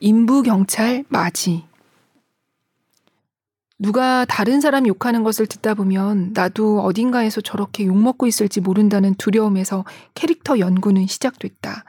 [0.00, 1.64] 인부경찰 맞이.
[3.78, 10.58] 누가 다른 사람 욕하는 것을 듣다 보면 나도 어딘가에서 저렇게 욕먹고 있을지 모른다는 두려움에서 캐릭터
[10.58, 11.84] 연구는 시작됐다.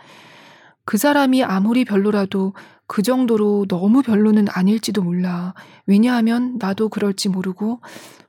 [0.84, 2.54] 그 사람이 아무리 별로라도
[2.88, 5.54] 그 정도로 너무 별로는 아닐지도 몰라.
[5.86, 7.82] 왜냐하면 나도 그럴지 모르고,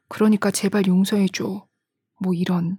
[0.09, 1.65] 그러니까 제발 용서해줘.
[2.21, 2.79] 뭐 이런.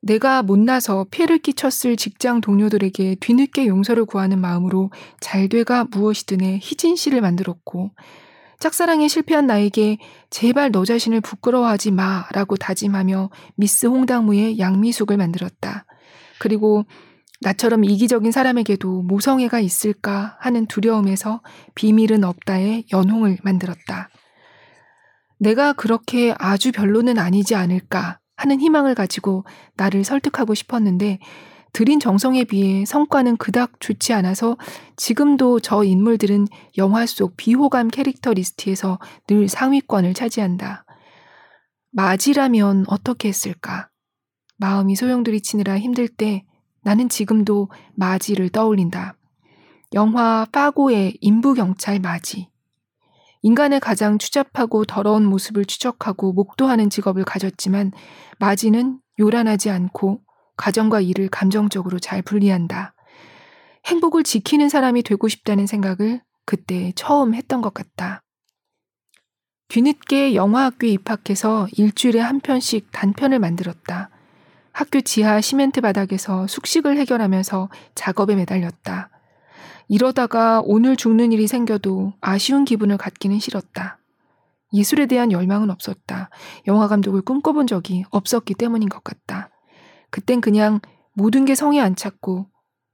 [0.00, 7.20] 내가 못나서 피해를 끼쳤을 직장 동료들에게 뒤늦게 용서를 구하는 마음으로 잘 돼가 무엇이든에 희진 씨를
[7.20, 7.90] 만들었고,
[8.60, 9.98] 짝사랑에 실패한 나에게
[10.30, 15.84] 제발 너 자신을 부끄러워하지 마 라고 다짐하며 미스 홍당무의 양미숙을 만들었다.
[16.38, 16.84] 그리고
[17.40, 21.40] 나처럼 이기적인 사람에게도 모성애가 있을까 하는 두려움에서
[21.76, 24.08] 비밀은 없다의 연홍을 만들었다.
[25.38, 29.44] 내가 그렇게 아주 별로는 아니지 않을까 하는 희망을 가지고
[29.76, 31.18] 나를 설득하고 싶었는데
[31.72, 34.56] 들인 정성에 비해 성과는 그닥 좋지 않아서
[34.96, 36.46] 지금도 저 인물들은
[36.78, 40.86] 영화 속 비호감 캐릭터 리스트에서 늘 상위권을 차지한다.
[41.90, 43.90] 마지라면 어떻게 했을까?
[44.56, 46.44] 마음이 소용돌이치느라 힘들 때
[46.82, 49.16] 나는 지금도 마지를 떠올린다.
[49.94, 52.47] 영화 파고의 임부경찰 마지.
[53.42, 57.92] 인간의 가장 추잡하고 더러운 모습을 추적하고 목도하는 직업을 가졌지만
[58.38, 60.20] 마지는 요란하지 않고
[60.56, 62.94] 가정과 일을 감정적으로 잘 분리한다.
[63.86, 68.22] 행복을 지키는 사람이 되고 싶다는 생각을 그때 처음 했던 것 같다.
[69.68, 74.10] 뒤늦게 영화학교에 입학해서 일주일에 한 편씩 단편을 만들었다.
[74.72, 79.10] 학교 지하 시멘트 바닥에서 숙식을 해결하면서 작업에 매달렸다.
[79.88, 83.98] 이러다가 오늘 죽는 일이 생겨도 아쉬운 기분을 갖기는 싫었다.
[84.74, 86.28] 예술에 대한 열망은 없었다.
[86.66, 89.50] 영화 감독을 꿈꿔본 적이 없었기 때문인 것 같다.
[90.10, 90.80] 그땐 그냥
[91.14, 92.46] 모든 게 성에 안 찼고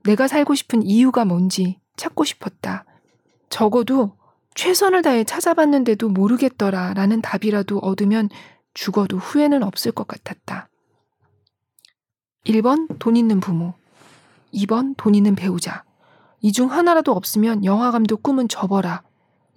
[0.04, 2.84] 내가 살고 싶은 이유가 뭔지 찾고 싶었다.
[3.50, 4.16] 적어도
[4.54, 8.28] 최선을 다해 찾아봤는데도 모르겠더라 라는 답이라도 얻으면
[8.72, 10.68] 죽어도 후회는 없을 것 같았다.
[12.46, 13.74] 1번 돈 있는 부모.
[14.52, 15.84] 2번 돈 있는 배우자.
[16.44, 19.02] 이 중 하나라도 없으면 영화감독 꿈은 접어라.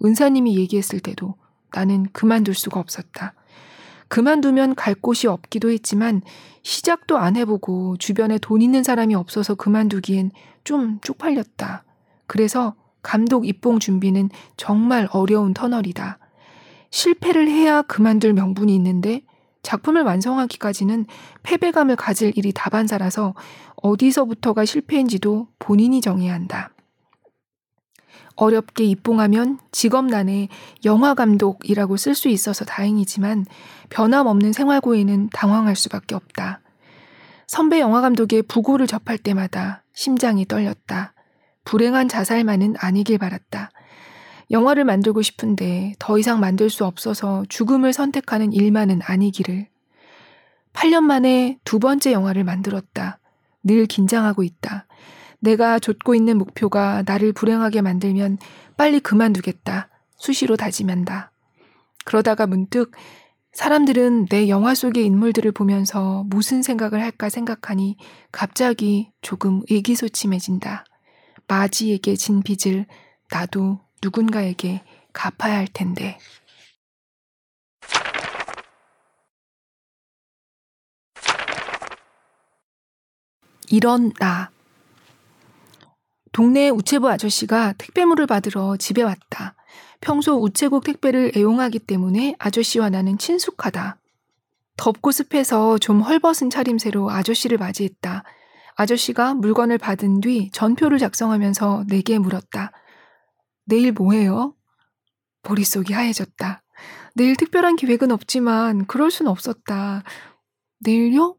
[0.02, 1.34] 은사님이 얘기했을 때도
[1.74, 3.34] 나는 그만둘 수가 없었다.
[4.08, 6.22] 그만두면 갈 곳이 없기도 했지만
[6.62, 10.30] 시작도 안 해보고 주변에 돈 있는 사람이 없어서 그만두기엔
[10.64, 11.84] 좀 쪽팔렸다.
[12.26, 16.18] 그래서 감독 입봉 준비는 정말 어려운 터널이다.
[16.88, 19.20] 실패를 해야 그만둘 명분이 있는데
[19.60, 21.04] 작품을 완성하기까지는
[21.42, 23.34] 패배감을 가질 일이 다반사라서
[23.82, 26.70] 어디서부터가 실패인지도 본인이 정해야 한다.
[28.38, 30.48] 어렵게 입봉하면 직업란에
[30.84, 33.44] 영화감독이라고 쓸 수 있어서 다행이지만
[33.90, 36.60] 변함없는 생활고에는 당황할 수밖에 없다.
[37.48, 41.14] 선배 영화감독의 부고를 접할 때마다 심장이 떨렸다.
[41.64, 43.70] 불행한 자살만은 아니길 바랐다.
[44.50, 49.66] 영화를 만들고 싶은데 더 이상 만들 수 없어서 죽음을 선택하는 일만은 아니기를.
[50.72, 53.18] 8년 만에 두 번째 영화를 만들었다.
[53.64, 54.86] 늘 긴장하고 있다.
[55.40, 58.38] 내가 좇고 있는 목표가 나를 불행하게 만들면
[58.76, 59.88] 빨리 그만두겠다.
[60.16, 61.30] 수시로 다짐한다.
[62.04, 62.92] 그러다가 문득
[63.52, 67.96] 사람들은 내 영화 속의 인물들을 보면서 무슨 생각을 할까 생각하니
[68.30, 70.84] 갑자기 조금 의기소침해진다.
[71.48, 72.86] 마지에게 진 빚을
[73.30, 74.82] 나도 누군가에게
[75.12, 76.18] 갚아야 할 텐데.
[83.70, 84.50] 이런 나.
[86.38, 89.56] 동네 우체부 아저씨가 택배물을 받으러 집에 왔다.
[90.00, 93.98] 평소 우체국 택배를 애용하기 때문에 아저씨와 나는 친숙하다.
[94.76, 98.22] 덥고 습해서 좀 헐벗은 차림새로 아저씨를 맞이했다.
[98.76, 102.70] 아저씨가 물건을 받은 뒤 전표를 작성하면서 내게 물었다.
[103.64, 104.54] 내일 뭐해요?
[105.42, 106.62] 머릿속이 하얘졌다.
[107.16, 110.04] 내일 특별한 계획은 없지만 그럴 순 없었다.
[110.78, 111.36] 내일요?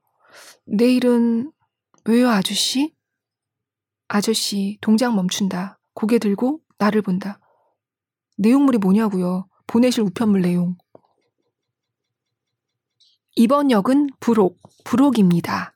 [0.66, 1.54] 내일은
[2.04, 2.99] 왜요, 아저씨?
[4.10, 5.80] 아저씨 동작 멈춘다.
[5.94, 7.40] 고개 들고 나를 본다.
[8.38, 9.48] 내용물이 뭐냐고요?
[9.68, 10.76] 보내실 우편물 내용.
[13.36, 15.76] 이번 역은 부록, 부록입니다.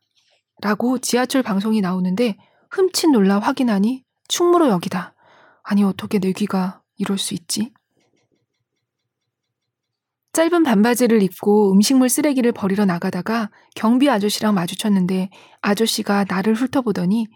[0.62, 2.38] 라고 지하철 방송이 나오는데
[2.72, 5.14] 흠칫 놀라 확인하니 충무로 역이다.
[5.62, 7.72] 아니 어떻게 내 귀가 이럴 수 있지?
[10.32, 15.30] 짧은 반바지를 입고 음식물 쓰레기를 버리러 나가다가 경비 아저씨랑 마주쳤는데
[15.62, 17.28] 아저씨가 나를 훑어보더니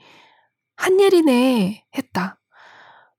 [0.77, 2.39] 한예리네 했다.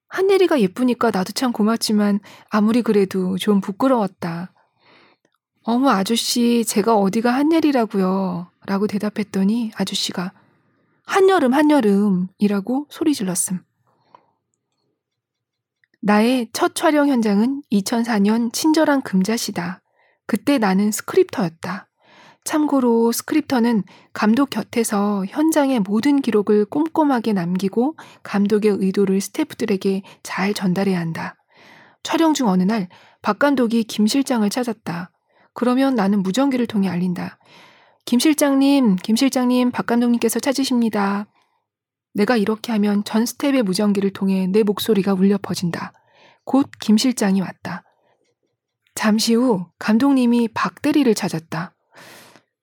[0.09, 4.53] 한예리가 예쁘니까 나도 참 고맙지만 아무리 그래도 좀 부끄러웠다.
[5.63, 10.33] 어머 아저씨 제가 어디가 한예리라고요 라고 대답했더니 아저씨가
[11.05, 13.63] 한여름 한여름이라고 소리 질렀음.
[16.01, 19.83] 나의 첫 촬영 현장은 2004년 친절한 금자시다.
[20.27, 21.88] 그때 나는 스크립터였다.
[22.49, 23.83] 참고로 스크립터는
[24.15, 31.35] 감독 곁에서 현장의 모든 기록을 꼼꼼하게 남기고 감독의 의도를 스태프들에게 잘 전달해야 한다.
[32.03, 32.89] 촬영 중 어느 날
[33.21, 35.11] 박 감독이 김 실장을 찾았다.
[35.53, 37.39] 그러면 나는 무전기를 통해 알린다.
[38.07, 41.27] 김 실장님, 김 실장님, 박 감독님께서 찾으십니다.
[42.15, 45.93] 내가 이렇게 하면 전 스텝의 무전기를 통해 내 목소리가 울려 퍼진다.
[46.47, 47.83] 곧 김 실장이 왔다.
[48.95, 51.75] 잠시 후 감독님이 박 대리를 찾았다.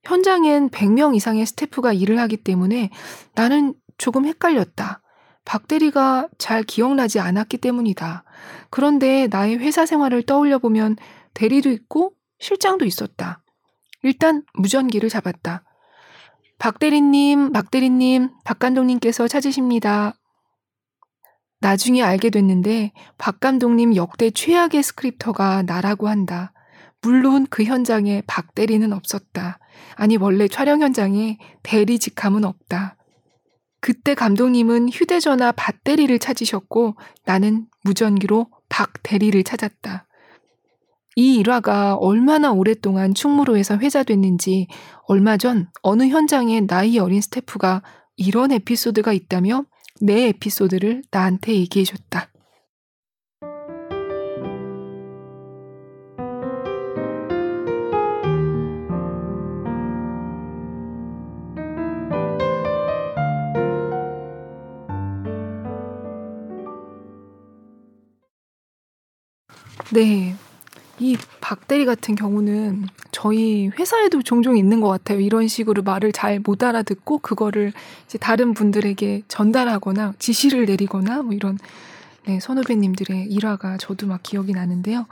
[0.05, 2.89] 현장엔 100명 이상의 스태프가 일을 하기 때문에
[3.33, 5.01] 나는 조금 헷갈렸다.
[5.43, 8.23] 박 대리가 잘 기억나지 않았기 때문이다.
[8.69, 10.95] 그런데 나의 회사 생활을 떠올려 보면
[11.33, 13.41] 대리도 있고 실장도 있었다.
[14.01, 15.63] 일단 무전기를 잡았다.
[16.57, 20.13] 박 대리님, 박 대리님, 박 감독님께서 찾으십니다.
[21.59, 26.53] 나중에 알게 됐는데 박 감독님 역대 최악의 스크립터가 나라고 한다.
[27.01, 29.59] 물론 그 현장에 박 대리는 없었다.
[29.95, 32.97] 아니 원래 촬영 현장에 대리 직함은 없다.
[33.79, 36.95] 그때 감독님은 휴대전화 박 대리를 찾으셨고
[37.25, 40.07] 나는 무전기로 박 대리를 찾았다.
[41.17, 44.67] 이 일화가 얼마나 오랫동안 충무로에서 회자됐는지
[45.07, 47.83] 얼마 전 어느 현장에 나이 어린 스태프가
[48.17, 49.65] 이런 에피소드가 있다며
[50.01, 52.29] 내 에피소드를 나한테 얘기해줬다.
[69.95, 70.35] 네.
[70.99, 75.21] 이 박대리 같은 경우는 저희 회사에도 종종 있는 것 같아요.
[75.21, 77.71] 이런 식으로 말을 잘 못 알아듣고 그거를
[78.05, 81.57] 이제 다른 분들에게 전달하거나 지시를 내리거나 뭐 이런
[82.25, 85.05] 네, 선후배님들의 일화가 저도 막 기억이 나는데요.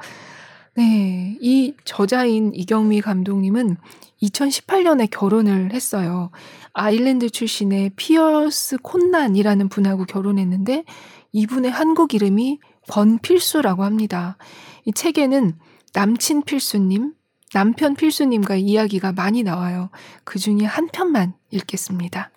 [0.76, 3.78] 네, 이 저자인 이경미 감독님은
[4.22, 6.30] 2018년에 결혼을 했어요.
[6.74, 10.84] 아일랜드 출신의 피어스 콘난이라는 분하고 결혼했는데
[11.32, 12.60] 이분의 한국 이름이
[12.90, 14.38] 권필수라고 합니다.
[14.86, 15.58] 이 책에는
[15.94, 17.14] 남친 필수님,
[17.54, 19.90] 남편 필수님과 이야기가 많이 나와요.
[20.24, 22.32] 그 중에 한 편만 읽겠습니다.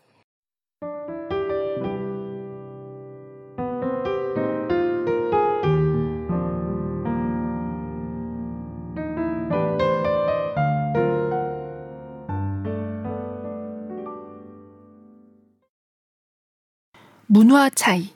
[17.28, 18.14] 문화 차이.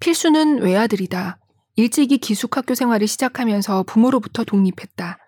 [0.00, 1.41] 필수는 외아들이다.
[1.76, 5.18] 일찍이 기숙학교 생활을 시작하면서 부모로부터 독립했다.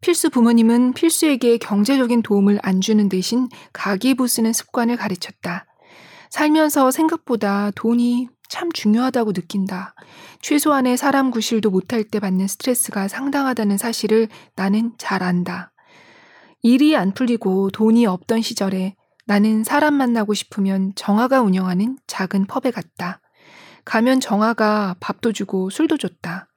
[0.00, 5.66] 필수 부모님은 필수에게 경제적인 도움을 안 주는 대신 가계부 쓰는 습관을 가르쳤다.
[6.30, 9.94] 살면서 생각보다 돈이 참 중요하다고 느낀다.
[10.42, 15.72] 최소한의 사람 구실도 못할 때 받는 스트레스가 상당하다는 사실을 나는 잘 안다.
[16.62, 23.20] 일이 안 풀리고 돈이 없던 시절에 나는 사람 만나고 싶으면 정화가 운영하는 작은 펍에 갔다.
[23.84, 26.48] 가면 정아가 밥도 주고 술도 줬다.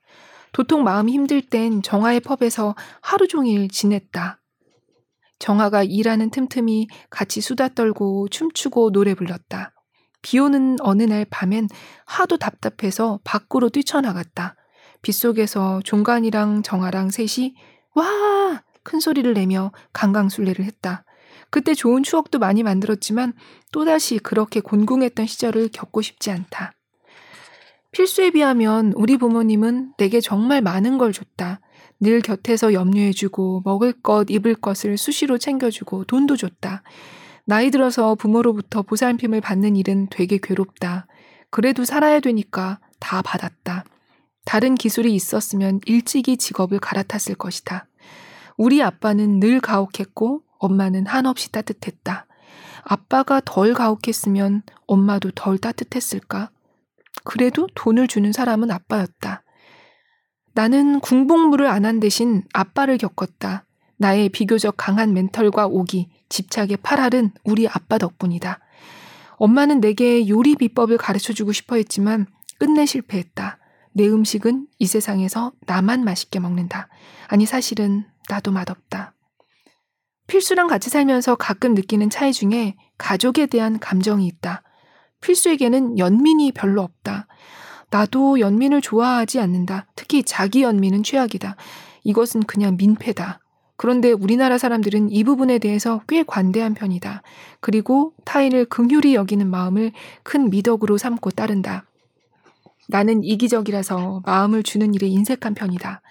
[0.53, 4.39] 도통 마음이 힘들 땐 정아의 펍에서 하루 종일 지냈다.
[5.39, 9.73] 정아가 일하는 틈틈이 같이 수다 떨고 춤추고 노래 불렀다.
[10.21, 11.67] 비 오는 어느 날 밤엔
[12.05, 14.55] 하도 답답해서 밖으로 뛰쳐나갔다.
[15.01, 17.55] 빗속에서 종간이랑 정아랑 셋이
[17.93, 18.63] 와!
[18.83, 21.03] 큰 소리를 내며 강강술래를 했다.
[21.49, 23.33] 그때 좋은 추억도 많이 만들었지만
[23.71, 26.71] 또다시 그렇게 곤궁했던 시절을 겪고 싶지 않다.
[27.97, 31.61] 필수에 비하면 우리 부모님은 내게 정말 많은 걸 줬다.
[31.99, 36.83] 늘 곁에서 염려해주고 먹을 것, 입을 것을 수시로 챙겨주고 돈도 줬다.
[37.45, 41.07] 나이 들어서 부모로부터 보살핌을 받는 일은 되게 괴롭다.
[41.49, 43.83] 그래도 살아야 되니까 다 받았다.
[44.45, 47.87] 다른 기술이 있었으면 일찍이 직업을 갈아탔을 것이다.
[48.57, 52.27] 우리 아빠는 늘 가혹했고 엄마는 한없이 따뜻했다.
[52.83, 56.51] 아빠가 덜 가혹했으면 엄마도 덜 따뜻했을까?
[57.27, 59.43] 그래도 돈을 주는 사람은 아빠였다.
[60.53, 63.65] 나는 궁복무를 안 한 대신 아빠를 겪었다.
[63.97, 68.59] 나의 비교적 강한 멘털과 오기, 집착의 팔알은 우리 아빠 덕분이다.
[69.35, 72.27] 엄마는 내게 요리 비법을 가르쳐 주고 싶어 했지만
[72.59, 73.59] 끝내 실패했다.
[73.91, 76.87] 내 음식은 이 세상에서 나만 맛있게 먹는다.
[77.27, 79.13] 아니, 사실은 나도 맛없다.
[80.27, 84.63] 필수랑 같이 살면서 가끔 느끼는 차이 중에 가족에 대한 감정이 있다.
[85.21, 87.27] 필수에게는 연민이 별로 없다.
[87.89, 89.87] 나도 연민을 좋아하지 않는다.
[89.95, 91.55] 특히 자기 연민은 최악이다.
[92.03, 93.39] 이것은 그냥 민폐다.
[93.77, 97.21] 그런데 우리나라 사람들은 이 부분에 대해서 꽤 관대한 편이다.
[97.59, 99.91] 그리고 타인을 긍휼히 여기는 마음을
[100.23, 101.85] 큰 미덕으로 삼고 따른다.
[102.89, 106.01] 나는 이기적이라서 마음을 주는 일에 인색한 편이다.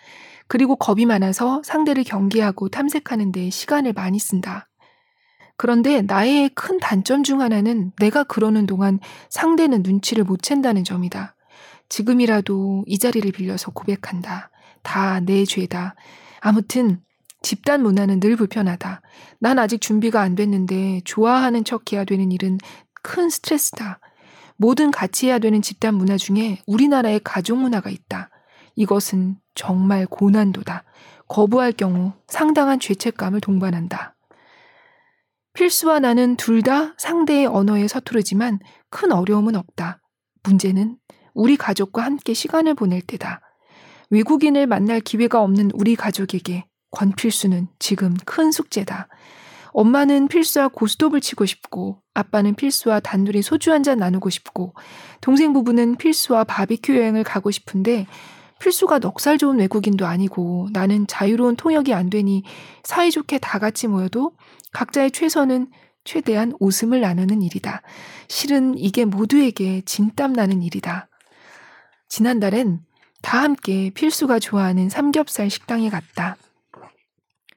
[0.47, 4.69] 그리고 겁이 많아서 상대를 경계하고 탐색하는 데 시간을 많이 쓴다.
[5.57, 8.99] 그런데 나의 큰 단점 중 하나는 내가 그러는 동안
[9.31, 11.35] 상대는 눈치를 못 챈다는 점이다.
[11.89, 14.51] 지금이라도 이 자리를 빌려서 고백한다.
[14.83, 15.95] 다 내 죄다.
[16.41, 17.01] 아무튼
[17.43, 19.03] 집단 문화는 늘 불편하다.
[19.39, 22.59] 난 아직 준비가 안 됐는데 좋아하는 척 해야 되는 일은
[23.03, 24.01] 큰 스트레스다.
[24.57, 28.31] 모든 같이 해야 되는 집단 문화 중에 우리나라의 가족 문화가 있다.
[28.75, 30.85] 이것은 정말 고난도다.
[31.29, 34.16] 거부할 경우 상당한 죄책감을 동반한다.
[35.57, 38.59] 필수와 나는 둘 다 상대의 언어에 서투르지만
[38.91, 40.01] 큰 어려움은 없다.
[40.43, 40.97] 문제는
[41.33, 43.41] 우리 가족과 함께 시간을 보낼 때다.
[44.11, 49.09] 외국인을 만날 기회가 없는 우리 가족에게 권필수는 지금 큰 숙제다.
[49.73, 54.75] 엄마는 필수와 고스톱을 치고 싶고, 아빠는 필수와 단둘이 소주 한 잔 나누고 싶고,
[55.21, 58.07] 동생 부부는 필수와 바비큐 여행을 가고 싶은데,
[58.59, 62.43] 필수가 넉살 좋은 외국인도 아니고 나는 자유로운 통역이 안 되니
[62.85, 64.33] 사이좋게 다 같이 모여도
[64.77, 65.69] 각자의 최선은
[66.05, 67.81] 최대한 웃음을 나누는 일이다.
[68.29, 71.09] 실은 이게 모두에게 진땀 나는 일이다.
[72.11, 72.81] 지난달엔
[73.23, 76.37] 다 함께 필수가 좋아하는 삼겹살 식당에 갔다.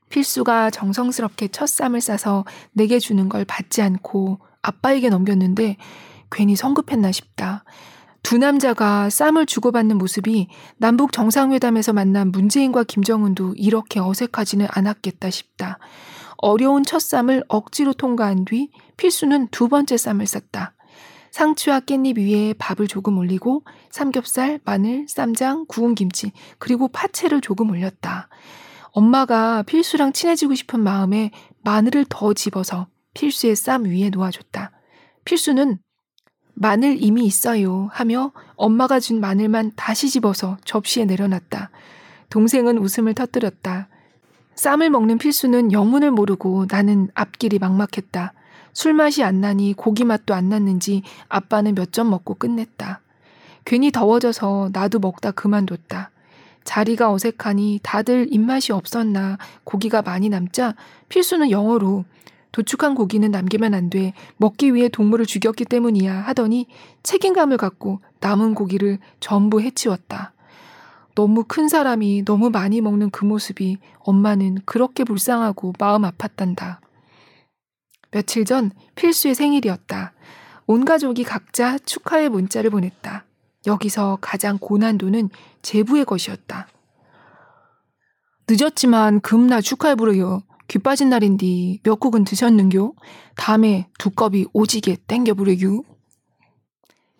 [0.07, 5.75] 필수가 정성스럽게 첫 쌈을 싸서 내게 주는 걸 받지 않고 아빠에게 넘겼는데
[6.31, 7.65] 괜히 성급했나 싶다.
[8.23, 10.47] 두 남자가 쌈을 주고받는 모습이
[10.77, 15.79] 남북 정상회담에서 만난 문재인과 김정은도 이렇게 어색하지는 않았겠다 싶다.
[16.41, 20.73] 어려운 첫 쌈을 억지로 통과한 뒤 필수는 두 번째 쌈을 쌌다.
[21.31, 28.29] 상추와 깻잎 위에 밥을 조금 올리고 삼겹살, 마늘, 쌈장, 구운 김치, 그리고 파채를 조금 올렸다.
[28.91, 31.31] 엄마가 필수랑 친해지고 싶은 마음에
[31.63, 34.71] 마늘을 더 집어서 필수의 쌈 위에 놓아줬다.
[35.25, 35.79] 필수는
[36.53, 41.69] 마늘 이미 있어요 하며 엄마가 준 마늘만 다시 집어서 접시에 내려놨다.
[42.29, 43.89] 동생은 웃음을 터뜨렸다.
[44.59, 48.33] 쌈을 먹는 필수는 영문을 모르고 나는 앞길이 막막했다.
[48.73, 52.99] 술 맛이 안 나니 고기 맛도 안 났는지 아빠는 몇 점 먹고 끝냈다.
[53.63, 56.11] 괜히 더워져서 나도 먹다 그만뒀다.
[56.65, 60.75] 자리가 어색하니 다들 입맛이 없었나 고기가 많이 남자
[61.07, 62.03] 필수는 영어로
[62.51, 64.11] 도축한 고기는 남기면 안 돼.
[64.35, 66.13] 먹기 위해 동물을 죽였기 때문이야.
[66.13, 66.67] 하더니
[67.03, 70.33] 책임감을 갖고 남은 고기를 전부 해치웠다.
[71.19, 76.77] 너무 큰 사람이 너무 많이 먹는 그 모습이 엄마는 그렇게 불쌍하고 마음 아팠단다.
[78.09, 80.13] 며칠 전 필수의 생일이었다.
[80.65, 83.25] 온 가족이 각자 축하의 문자를 보냈다.
[83.67, 85.29] 여기서 가장 고난도는
[85.61, 86.69] 제부의 것이었다.
[88.47, 90.43] 늦었지만 금나 축하해 부르요.
[90.69, 92.93] 귀 빠진 날인디 몇 국은 드셨는겨?
[93.35, 95.83] 다음에 두꺼비 오지게 땡겨 부르유.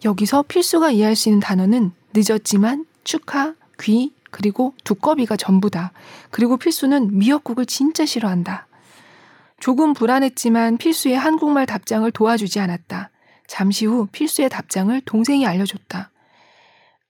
[0.05, 5.91] 여기서 필수가 이해할 수 있는 단어는 늦었지만 축하, 귀, 그리고 두꺼비가 전부다.
[6.29, 8.67] 그리고 필수는 미역국을 진짜 싫어한다.
[9.59, 13.09] 조금 불안했지만 필수의 한국말 답장을 도와주지 않았다.
[13.47, 16.11] 잠시 후 필수의 답장을 동생이 알려줬다.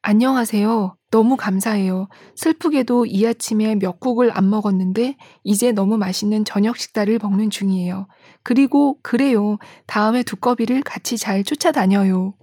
[0.02, 0.96] 안녕하세요.
[1.12, 2.08] 너무 감사해요.
[2.36, 8.08] 슬프게도 이 아침에 몇국을 안 먹었는데 이제 너무 맛있는 저녁 식사를 먹는 중이에요.
[8.42, 9.58] 그리고 그래요.
[9.88, 12.34] 다음에 두꺼비를 같이 잘 쫓아다녀요.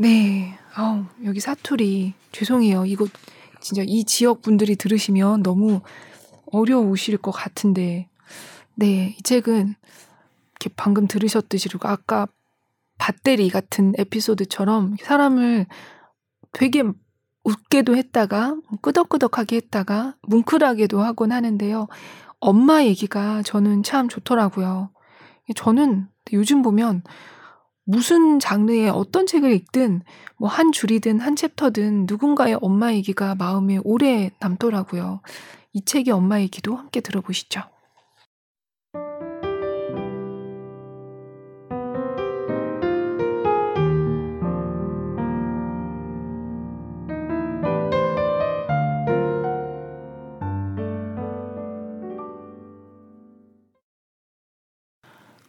[0.00, 0.56] 네.
[0.72, 2.14] 아우, 여기 사투리.
[2.32, 2.86] 죄송해요.
[2.86, 3.06] 이거
[3.60, 5.82] 진짜 이 지역 분들이 들으시면 너무
[6.52, 8.08] 어려우실 것 같은데.
[8.76, 9.14] 네.
[9.18, 9.74] 이 책은
[10.52, 12.26] 이렇게 방금 들으셨듯이 아까
[12.96, 15.66] 밭대리 같은 에피소드처럼 사람을
[16.52, 16.82] 되게
[17.44, 21.88] 웃게도 했다가 끄덕끄덕하게 했다가 뭉클하게도 하곤 하는데요.
[22.38, 24.88] 엄마 얘기가 저는 참 좋더라고요.
[25.54, 27.02] 저는 요즘 보면
[27.90, 30.02] 무슨 장르의 어떤 책을 읽든
[30.38, 35.20] 뭐 한 줄이든 한 챕터든 누군가의 엄마 얘기가 마음에 오래 남더라고요.
[35.72, 37.62] 이 책의 엄마 얘기도 함께 들어보시죠.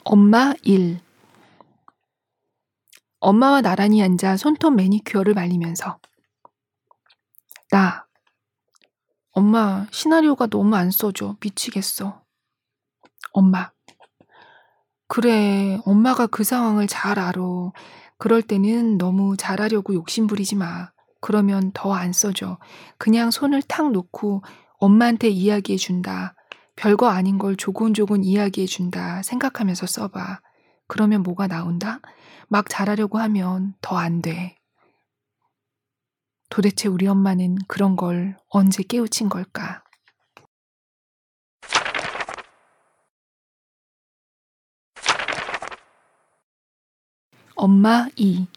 [0.04, 1.00] 엄마 1
[3.22, 6.00] 엄마와 나란히 앉아 손톱 매니큐어를 말리면서
[7.70, 8.06] 나
[9.32, 12.22] 엄마 시나리오가 너무 안 써져 미치겠어
[13.32, 13.72] 엄마
[15.08, 17.42] 그래 엄마가 그 상황을 잘 알아.
[18.18, 20.90] 그럴 때는 너무 잘하려고 욕심 부리지 마.
[21.20, 22.58] 그러면 더 안 써져
[22.98, 24.42] 그냥 손을 탁 놓고
[24.80, 26.34] 엄마한테 이야기해 준다.
[26.78, 30.40] 별거 아닌 걸 조곤조곤 이야기해 준다 생각하면서 써봐.
[30.88, 32.00] 그러면 뭐가 나온다?
[32.52, 34.58] 막 잘하려고 하면 더 안 돼.
[36.50, 39.86] 도대체 우리 엄마는 그런 걸 언제 깨우친 걸까?
[47.56, 48.48] 엄마 2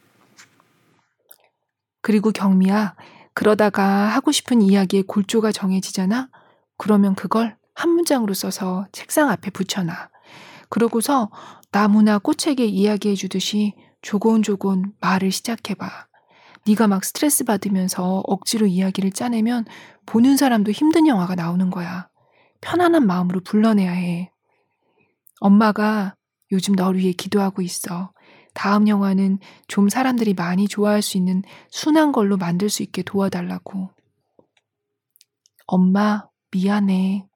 [2.03, 2.97] 그리고 경미야,
[3.33, 6.31] 그러다가 하고 싶은 이야기의 골조가 정해지잖아?
[6.79, 10.11] 그러면 그걸 한 문장으로 써서 책상 앞에 붙여놔.
[10.69, 11.31] 그러고서
[11.71, 13.75] 나무나 꽃에게 이야기해 주듯이
[14.05, 15.89] 조곤조곤 말을 시작해봐.
[16.67, 19.65] 네가 막 스트레스 받으면서 억지로 이야기를 짜내면
[20.07, 22.09] 보는 사람도 힘든 영화가 나오는 거야.
[22.61, 24.31] 편안한 마음으로 불러내야 해.
[25.41, 26.15] 엄마가
[26.53, 28.13] 요즘 널 위해 기도하고 있어.
[28.53, 29.39] 다음 영화는
[29.69, 33.91] 좀 사람들이 많이 좋아할 수 있는 순한 걸로 만들 수 있게 도와달라고.
[35.67, 37.27] 엄마, 미안해.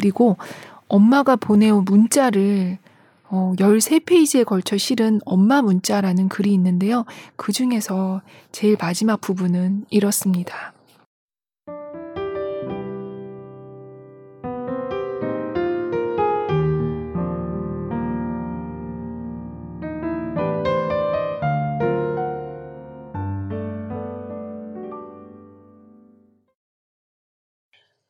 [0.00, 0.38] 그리고
[0.88, 2.78] 엄마가 보내온 문자를
[3.28, 7.04] 어, 13페이지에 걸쳐 실은 엄마 문자라는 글이 있는데요.
[7.36, 10.72] 그 중에서 제일 마지막 부분은 이렇습니다.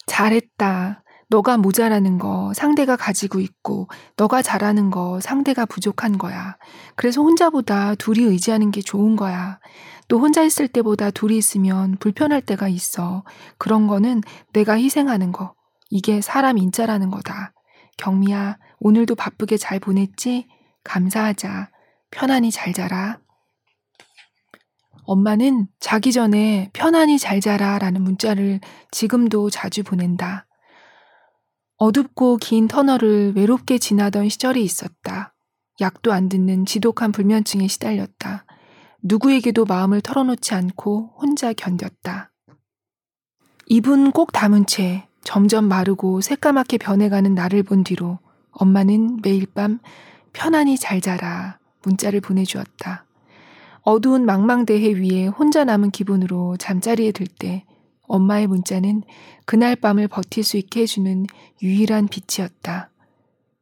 [0.07, 1.03] 잘했다.
[1.31, 6.57] 너가 모자라는 거 상대가 가지고 있고 너가 잘하는 거 상대가 부족한 거야.
[6.97, 9.61] 그래서 혼자보다 둘이 의지하는 게 좋은 거야.
[10.09, 13.23] 또 혼자 있을 때보다 둘이 있으면 불편할 때가 있어.
[13.59, 14.23] 그런 거는
[14.53, 15.55] 내가 희생하는 거.
[15.89, 17.53] 이게 사람 인자라는 거다.
[17.97, 20.49] 경미야, 오늘도 바쁘게 잘 보냈지?
[20.83, 21.71] 감사하자.
[22.11, 23.21] 편안히 잘 자라.
[25.05, 28.61] 엄마는 자기 전에 편안히 잘 자라 라는 문자를
[28.91, 30.47] 지금도 자주 보낸다.
[31.81, 35.35] 어둡고 긴 터널을 외롭게 지나던 시절이 있었다.
[35.81, 38.45] 약도 안 듣는 지독한 불면증에 시달렸다.
[39.03, 42.29] 누구에게도 마음을 털어놓지 않고 혼자 견뎠다.
[43.65, 48.19] 입은 꼭 담은 채 점점 마르고 새까맣게 변해가는 나를 본 뒤로
[48.51, 49.79] 엄마는 매일 밤
[50.35, 53.07] 편안히 잘 자라 문자를 보내주었다.
[53.81, 57.65] 어두운 망망대해 위에 혼자 남은 기분으로 잠자리에 들 때
[58.11, 59.03] 엄마의 문자는
[59.47, 61.27] 그날 밤을 버틸 수 있게 해주는
[61.63, 62.91] 유일한 빛이었다.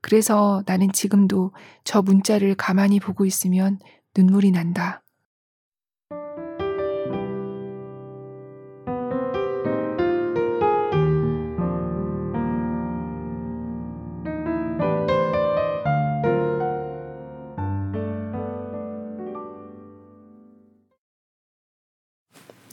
[0.01, 1.53] 그래서 나는 지금도
[1.85, 3.79] 저 문자를 가만히 보고 있으면
[4.17, 5.03] 눈물이 난다.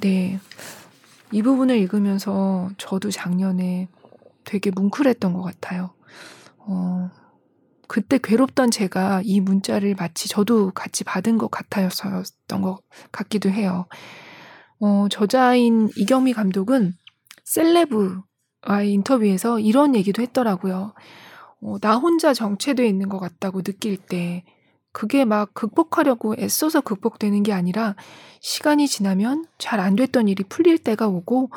[0.01, 0.39] 네.
[1.35, 3.89] 이 부분을 읽으면서 저도 작년에
[4.45, 5.93] 되게 뭉클했던 것 같아요.
[6.59, 7.11] 어,
[7.89, 12.79] 그때 괴롭던 제가 이 문자를 마치 저도 같이 받은 것 같아서였던 것
[13.11, 13.85] 같기도 해요.
[14.79, 16.93] 어, 저자인 이경미 감독은
[17.43, 20.93] 셀레브와의 인터뷰에서 이런 얘기도 했더라고요.
[21.59, 24.45] 어, 나 혼자 정체되어 있는 것 같다고 느낄 때
[24.95, 27.97] 그게 막 극복하려고 애써서 극복되는 게 아니라
[28.39, 31.51] 시간이 지나면 잘 안 됐던 일이 풀릴 때가 오고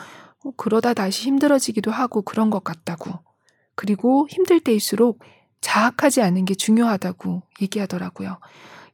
[0.45, 3.13] 어, 그러다 다시 힘들어지기도 하고 그런 것 같다고.
[3.77, 5.21] 그리고 힘들 때일수록
[5.61, 8.41] 자학하지 않는 게 중요하다고 얘기하더라고요.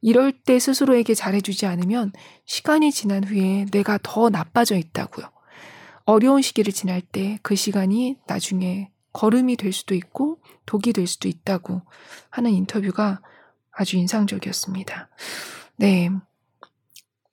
[0.01, 2.11] 이럴 때 스스로에게 잘해주지 않으면
[2.45, 5.25] 시간이 지난 후에 내가 더 나빠져 있다고요.
[6.05, 10.37] 어려운 시기를 지날 때 그 시간이 나중에 걸음이 될 수도 있고
[10.67, 11.81] 독이 될 수도 있다고
[12.29, 13.21] 하는 인터뷰가
[13.75, 15.09] 아주 인상적이었습니다.
[15.77, 16.09] 네.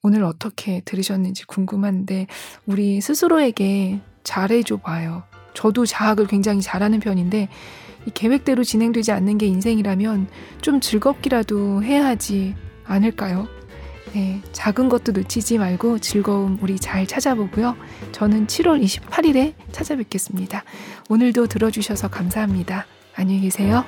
[0.01, 2.27] 오늘 어떻게 들으셨는지 궁금한데,
[2.65, 5.23] 우리 스스로에게 잘해줘 봐요.
[5.53, 7.47] 저도 자학을 굉장히 잘하는 편인데,
[8.05, 10.27] 이 계획대로 진행되지 않는 게 인생이라면
[10.61, 13.47] 좀 즐겁기라도 해야 하지 않을까요?
[14.13, 17.75] 네, 작은 것도 놓치지 말고 즐거움 우리 잘 찾아보고요.
[18.11, 20.63] 저는 7월 28일에 찾아뵙겠습니다.
[21.09, 22.85] 오늘도 들어주셔서 감사합니다.
[23.15, 23.85] 안녕히 계세요.